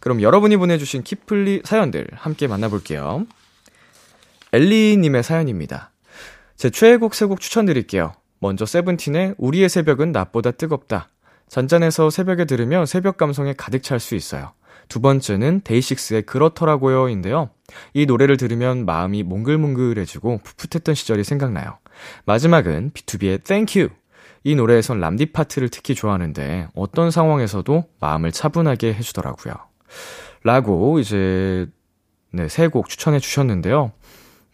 [0.00, 3.26] 그럼 여러분이 보내주신 키플리 사연들 함께 만나볼게요.
[4.52, 5.90] 엘리님의 사연입니다.
[6.56, 8.12] 제 최애곡 세곡 추천드릴게요.
[8.38, 11.08] 먼저 세븐틴의 우리의 새벽은 낮보다 뜨겁다.
[11.48, 14.52] 잔잔해서 새벽에 들으면 새벽 감성에 가득 찰 수 있어요.
[14.92, 17.48] 두 번째는 데이식스의 그렇더라고요인데요.
[17.94, 21.78] 이 노래를 들으면 마음이 몽글몽글해지고 풋풋했던 시절이 생각나요.
[22.26, 23.94] 마지막은 B2B의 Thank You.
[24.44, 29.54] 이 노래에선 람디 파트를 특히 좋아하는데 어떤 상황에서도 마음을 차분하게 해주더라고요.
[30.44, 31.66] 라고 이제
[32.30, 33.92] 네, 세 곡 추천해 주셨는데요.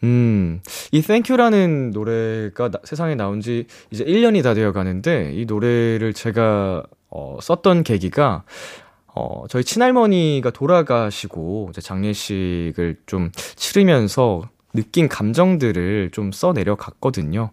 [0.05, 0.61] 음,
[0.93, 6.13] 이 Thank You라는 노래가 나, 세상에 나온 지 이제 1년이 다 되어 가는데 이 노래를
[6.13, 8.45] 제가 어, 썼던 계기가
[9.15, 17.49] 어, 저희 친할머니가 돌아가시고 이제 장례식을 좀 치르면서 느낀 감정들을 좀 써 내려 갔거든요.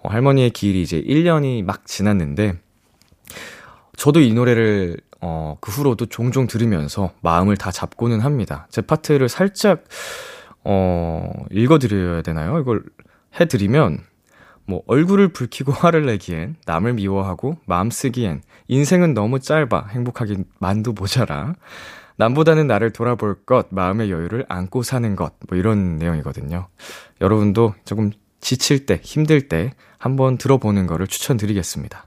[0.00, 2.58] 어, 할머니의 길이 이제 1년이 막 지났는데
[3.96, 8.66] 저도 이 노래를 어, 그 후로도 종종 들으면서 마음을 다 잡고는 합니다.
[8.70, 9.84] 제 파트를 살짝
[10.64, 12.58] 어, 읽어드려야 되나요?
[12.58, 12.82] 이걸
[13.38, 14.00] 해드리면,
[14.66, 21.54] 뭐, 얼굴을 붉히고 화를 내기엔, 남을 미워하고, 마음 쓰기엔, 인생은 너무 짧아, 행복하긴 만두 모자라.
[22.16, 26.68] 남보다는 나를 돌아볼 것, 마음의 여유를 안고 사는 것, 뭐 이런 내용이거든요.
[27.20, 28.10] 여러분도 조금
[28.40, 32.06] 지칠 때, 힘들 때, 한번 들어보는 거를 추천드리겠습니다.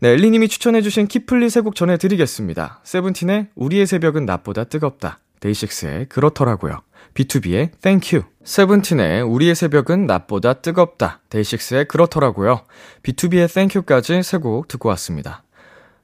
[0.00, 2.80] 네, 엘리님이 추천해주신 키플리 세곡 전해드리겠습니다.
[2.84, 5.18] 세븐틴의 우리의 새벽은 낮보다 뜨겁다.
[5.40, 6.80] 데이식스의 그렇더라고요.
[7.18, 8.30] B2B의 Thank You.
[8.44, 11.20] 세븐틴의 우리의 새벽은 낮보다 뜨겁다.
[11.30, 12.60] 데이식스의 그렇더라고요.
[13.02, 15.42] B2B의 Thank You까지 세 곡 듣고 왔습니다.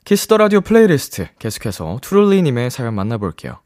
[0.05, 3.61] Kiss the Radio playlist 계속해서 트롤리님의 사연 만나볼게요.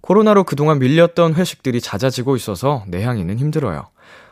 [0.00, 3.88] 코로나로 그동안 밀렸던 회식들이 잦아지고 있어서 내향이는 힘들어요.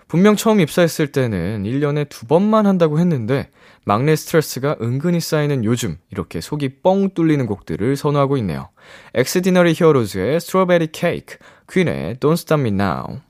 [0.08, 3.50] 분명 처음 입사했을 때는 1년에 두 번만 한다고 했는데
[3.84, 8.68] 막내 스트레스가 은근히 쌓이는 요즘 이렇게 속이 뻥 뚫리는 곡들을 선호하고 있네요.
[9.14, 11.36] 엑스디너리 히어로즈의 Strawberry Cake,
[11.70, 13.20] 퀸의 Don't Stop Me Now.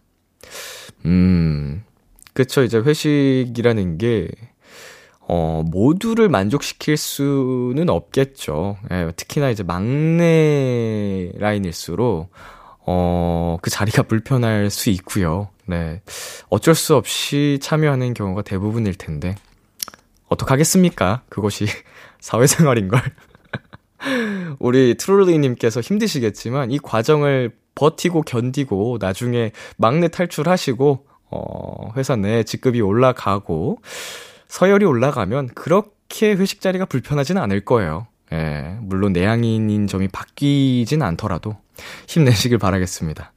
[1.07, 1.85] 음,
[2.33, 2.63] 그쵸.
[2.63, 4.29] 이제 회식이라는 게,
[5.21, 8.77] 어, 모두를 만족시킬 수는 없겠죠.
[8.91, 12.31] 예, 특히나 이제 막내 라인일수록,
[12.87, 15.49] 어, 그 자리가 불편할 수 있고요.
[15.67, 16.03] 네.
[16.51, 19.35] 어쩔 수 없이 참여하는 경우가 대부분일 텐데,
[20.29, 21.23] 어떡하겠습니까?
[21.29, 21.67] 그것이
[22.21, 23.01] 사회생활인걸.
[24.59, 33.79] 우리 트롤리님께서 힘드시겠지만, 이 과정을 버티고 견디고, 나중에 막내 탈출하시고, 어, 회사 내 직급이 올라가고,
[34.49, 38.07] 서열이 올라가면, 그렇게 회식 자리가 불편하진 않을 거예요.
[38.33, 41.57] 예, 물론 내향인인 점이 바뀌진 않더라도,
[42.09, 43.33] 힘내시길 바라겠습니다.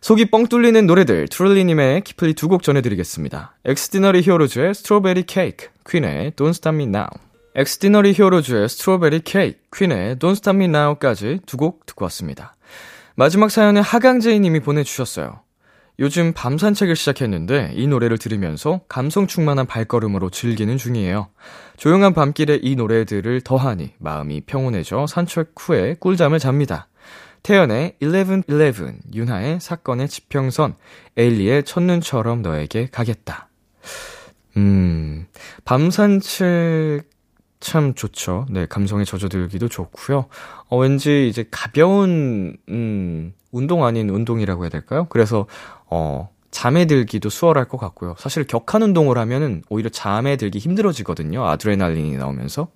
[0.00, 3.54] 속이 뻥 뚫리는 노래들 트롤리님의 키플리 두 곡 전해드리겠습니다.
[3.64, 7.06] 엑스디너리 히어로즈의 Strawberry Cake, 퀸의 Don't Stop Me Now.
[7.54, 12.54] 엑스디너리 히어로즈의 Strawberry Cake, 퀸의 Don't Stop Me Now까지 두 곡 듣고 왔습니다.
[13.14, 15.40] 마지막 사연은 하강재희 님이 보내주셨어요.
[15.98, 21.28] 요즘 밤 산책을 시작했는데 이 노래를 들으면서 감성 충만한 발걸음으로 즐기는 중이에요.
[21.76, 26.88] 조용한 밤길에 이 노래들을 더하니 마음이 평온해져 산책 후에 꿀잠을 잡니다.
[27.42, 30.76] 태연의 1111, 윤하의 사건의 지평선,
[31.16, 33.48] 에일리의 첫눈처럼 너에게 가겠다.
[34.56, 35.26] 음,
[35.64, 37.11] 밤 산책
[37.62, 38.44] 참 좋죠.
[38.50, 40.26] 네, 감성에 젖어들기도 좋고요.
[40.68, 45.06] 어, 왠지 이제 가벼운, 음, 운동 아닌 운동이라고 해야 될까요?
[45.08, 45.46] 그래서,
[45.86, 48.16] 어, 잠에 들기도 수월할 것 같고요.
[48.18, 51.46] 사실 격한 운동을 하면은 오히려 잠에 들기 힘들어지거든요.
[51.46, 52.68] 아드레날린이 나오면서.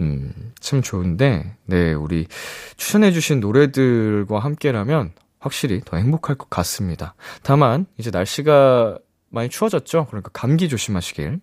[0.00, 2.26] 음, 참 좋은데, 네, 우리
[2.76, 7.14] 추천해주신 노래들과 함께라면 확실히 더 행복할 것 같습니다.
[7.44, 8.98] 다만, 이제 날씨가
[9.30, 10.06] 많이 추워졌죠?
[10.06, 11.38] 그러니까 감기 조심하시길.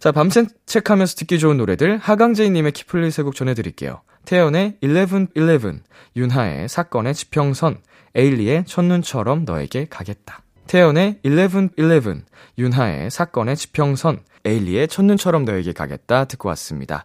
[0.00, 4.00] 자, 밤산책하면서 듣기 좋은 노래들, 하강재희님의 키플리 세곡 전해드릴게요.
[4.24, 5.82] 태연의 1111,
[6.16, 7.78] 윤하의 사건의 지평선,
[8.14, 10.40] 에일리의 첫눈처럼 너에게 가겠다.
[10.68, 12.22] 태연의 1111,
[12.56, 17.04] 윤하의 사건의 지평선, 에일리의 첫눈처럼 너에게 가겠다 듣고 왔습니다.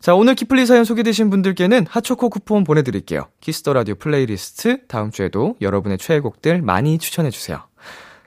[0.00, 3.28] 자, 오늘 키플리 사연 소개되신 분들께는 핫초코 쿠폰 보내드릴게요.
[3.40, 7.62] Kiss the Radio playlist 다음 주에도 여러분의 최애곡들 많이 추천해주세요.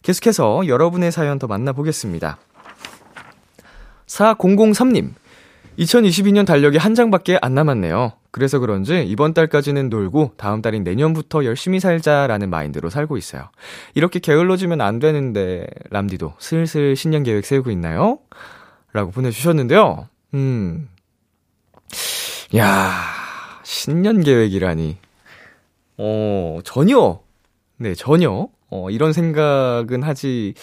[0.01, 2.39] 계속해서 여러분의 사연 더 만나보겠습니다.
[4.11, 5.13] 4003님,
[5.79, 8.11] 2022년 달력이 한 장밖에 안 남았네요.
[8.31, 13.49] 그래서 그런지 이번 달까지는 놀고 다음 달인 내년부터 열심히 살자라는 마인드로 살고 있어요.
[13.95, 18.19] 이렇게 게을러지면 안 되는데 람디도 슬슬 신년 계획 세우고 있나요?
[18.91, 20.09] 라고 보내주셨는데요.
[20.33, 20.89] 음,
[22.57, 22.91] 야
[23.63, 24.97] 신년 계획이라니.
[25.97, 27.21] 어, 전혀,
[27.77, 30.53] 네, 전혀, 어, 이런 생각은 하지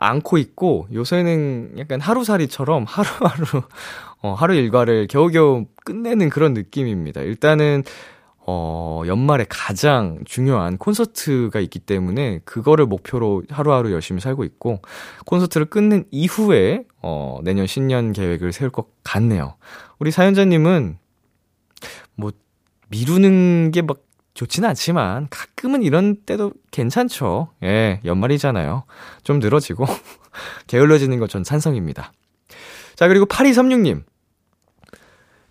[0.00, 3.62] 않고 있고, 요새는 약간 하루살이처럼 하루하루,
[4.22, 7.20] 어, 하루 일과를 겨우겨우 끝내는 그런 느낌입니다.
[7.20, 7.84] 일단은,
[8.46, 14.80] 어, 연말에 가장 중요한 콘서트가 있기 때문에 그거를 목표로 하루하루 열심히 살고 있고
[15.26, 19.54] 콘서트를 끝낸 이후에 어, 내년 신년 계획을 세울 것 같네요.
[19.98, 20.98] 우리 사연자님은
[22.16, 22.32] 뭐
[22.88, 23.98] 미루는 게 막
[24.34, 27.48] 좋지는 않지만 가끔은 이런 때도 괜찮죠.
[27.62, 28.84] 예, 연말이잖아요.
[29.24, 29.84] 좀 늘어지고
[30.68, 32.12] 게을러지는 것 전 찬성입니다.
[32.96, 34.02] 자, 그리고 8236님.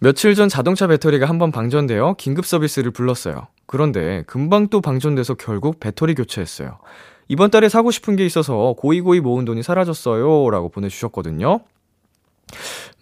[0.01, 3.47] 며칠 전 자동차 배터리가 한 번 방전되어 긴급 서비스를 불렀어요.
[3.65, 6.80] 그런데 금방 또 방전돼서 결국 배터리 교체했어요.
[7.27, 10.49] 이번 달에 사고 싶은 게 있어서 고이고이 모은 돈이 사라졌어요.
[10.49, 11.59] 라고 보내주셨거든요.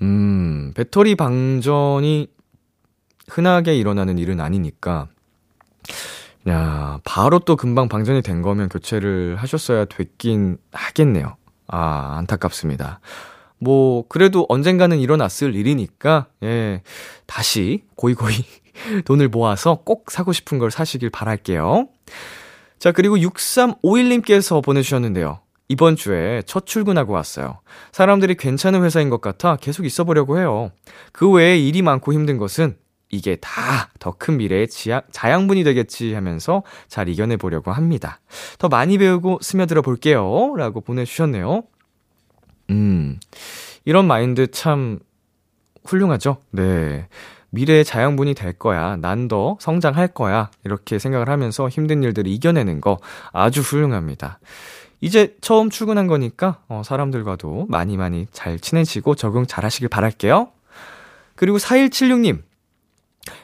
[0.02, 2.28] 음, 배터리 방전이
[3.30, 5.08] 흔하게 일어나는 일은 아니니까.
[6.48, 11.36] 야, 바로 또 금방 방전이 된 거면 교체를 하셨어야 됐긴 하겠네요.
[11.68, 13.00] 아, 안타깝습니다.
[13.60, 16.82] 뭐, 그래도 언젠가는 일어났을 일이니까, 예,
[17.26, 18.36] 다시 고이고이
[19.06, 21.90] 돈을 모아서 꼭 사고 싶은 걸 사시길 바랄게요.
[22.80, 25.40] 자, 그리고 6351님께서 보내주셨는데요.
[25.70, 27.60] 이번 주에 첫 출근하고 왔어요.
[27.92, 30.72] 사람들이 괜찮은 회사인 것 같아 계속 있어 보려고 해요.
[31.12, 32.78] 그 외에 일이 많고 힘든 것은
[33.10, 38.20] 이게 다 더 큰 미래의 지하, 자양분이 되겠지 하면서 잘 이겨내 보려고 합니다.
[38.60, 40.54] 더 많이 배우고 스며들어 볼게요.
[40.58, 41.64] 라고 보내주셨네요.
[42.70, 43.20] 음,
[43.86, 45.00] 이런 마인드 참
[45.86, 46.38] 훌륭하죠?
[46.52, 47.08] 네.
[47.50, 48.98] 미래의 자양분이 될 거야.
[48.98, 50.52] 난 더 성장할 거야.
[50.66, 53.00] 이렇게 생각을 하면서 힘든 일들을 이겨내는 거
[53.32, 54.40] 아주 훌륭합니다.
[55.00, 60.50] 이제 처음 출근한 거니까, 어, 사람들과도 많이 많이 잘 친해지고 적응 잘 하시길 바랄게요.
[61.36, 62.42] 그리고 4176님.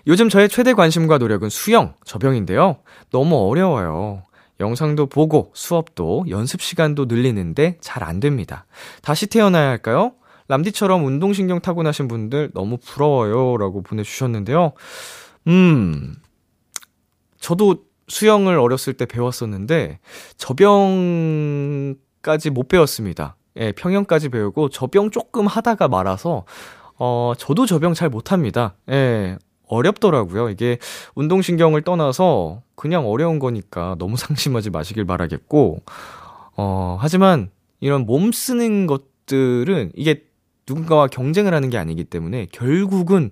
[0.08, 2.78] 요즘 저의 최대 관심과 노력은 수영, 저병인데요.
[3.12, 4.24] 너무 어려워요.
[4.60, 8.66] 영상도 보고 수업도 연습 시간도 늘리는데 잘 안 됩니다.
[9.02, 10.14] 다시 태어나야 할까요?
[10.48, 13.58] 람디처럼 운동신경 타고나신 분들 너무 부러워요.
[13.58, 14.74] 라고 보내주셨는데요.
[15.48, 16.16] 음,
[17.40, 20.00] 저도 수영을 어렸을 때 배웠었는데,
[20.38, 20.80] 저병까지
[22.52, 23.36] 못 배웠습니다.
[23.58, 26.46] 예, 평영까지 배우고 저병 조금 하다가 말아서,
[26.98, 28.76] 어, 저도 저병 잘 못합니다.
[28.90, 29.38] 예,
[29.74, 30.50] 어렵더라고요.
[30.50, 30.78] 이게
[31.16, 35.82] 운동신경을 떠나서 그냥 어려운 거니까 너무 상심하지 마시길 바라겠고,
[36.58, 37.50] 어, 하지만
[37.80, 40.24] 이런 몸 쓰는 것들은 이게
[40.68, 43.32] 누군가와 경쟁을 하는 게 아니기 때문에 결국은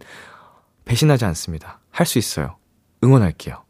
[0.86, 1.80] 배신하지 않습니다.
[1.92, 2.58] 할 수 있어요.
[3.04, 3.64] 응원할게요.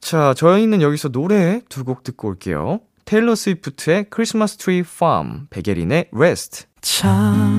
[0.00, 2.80] 자, 저희는 여기서 노래 두 곡 듣고 올게요.
[3.04, 6.64] 테일러 스위프트의 Christmas Tree Farm, 백예린의 Rest.
[6.80, 7.58] 참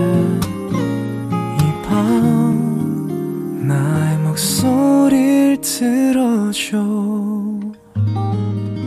[4.31, 6.77] 목소리를 들어줘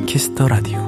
[0.07, 0.79] Kiss the Radio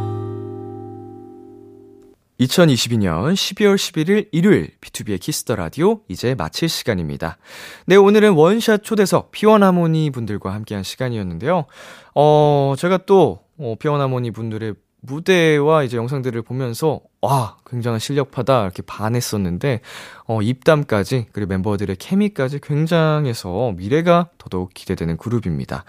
[2.41, 7.37] 2022년 12월 11일 일요일 비투비의 Kiss the Radio 이제 마칠 시간입니다.
[7.85, 11.67] 네, 오늘은 원샷 초대석 피원하모니 분들과 함께한 시간이었는데요.
[12.15, 14.75] 어, 제가 또 어, 피원하모니 분들의
[15.07, 19.81] 무대와 이제 영상들을 보면서 와, 굉장한 실력파다 이렇게 반했었는데
[20.27, 25.85] 어, 입담까지 그리고 멤버들의 케미까지 굉장해서 미래가 더더욱 기대되는 그룹입니다.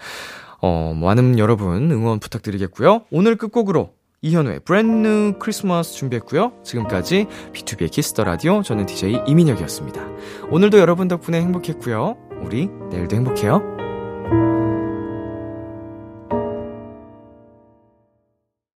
[0.60, 3.04] 어, 많은 여러분 응원 부탁드리겠고요.
[3.10, 3.90] 오늘 끝곡으로
[4.20, 6.52] 이현우의 브랜드 크리스마스 준비했고요.
[6.64, 10.04] 지금까지 비투비의 Kiss the Radio 저는 DJ 이민혁이었습니다.
[10.50, 12.16] 오늘도 여러분 덕분에 행복했고요.
[12.42, 14.87] 우리 내일도 행복해요.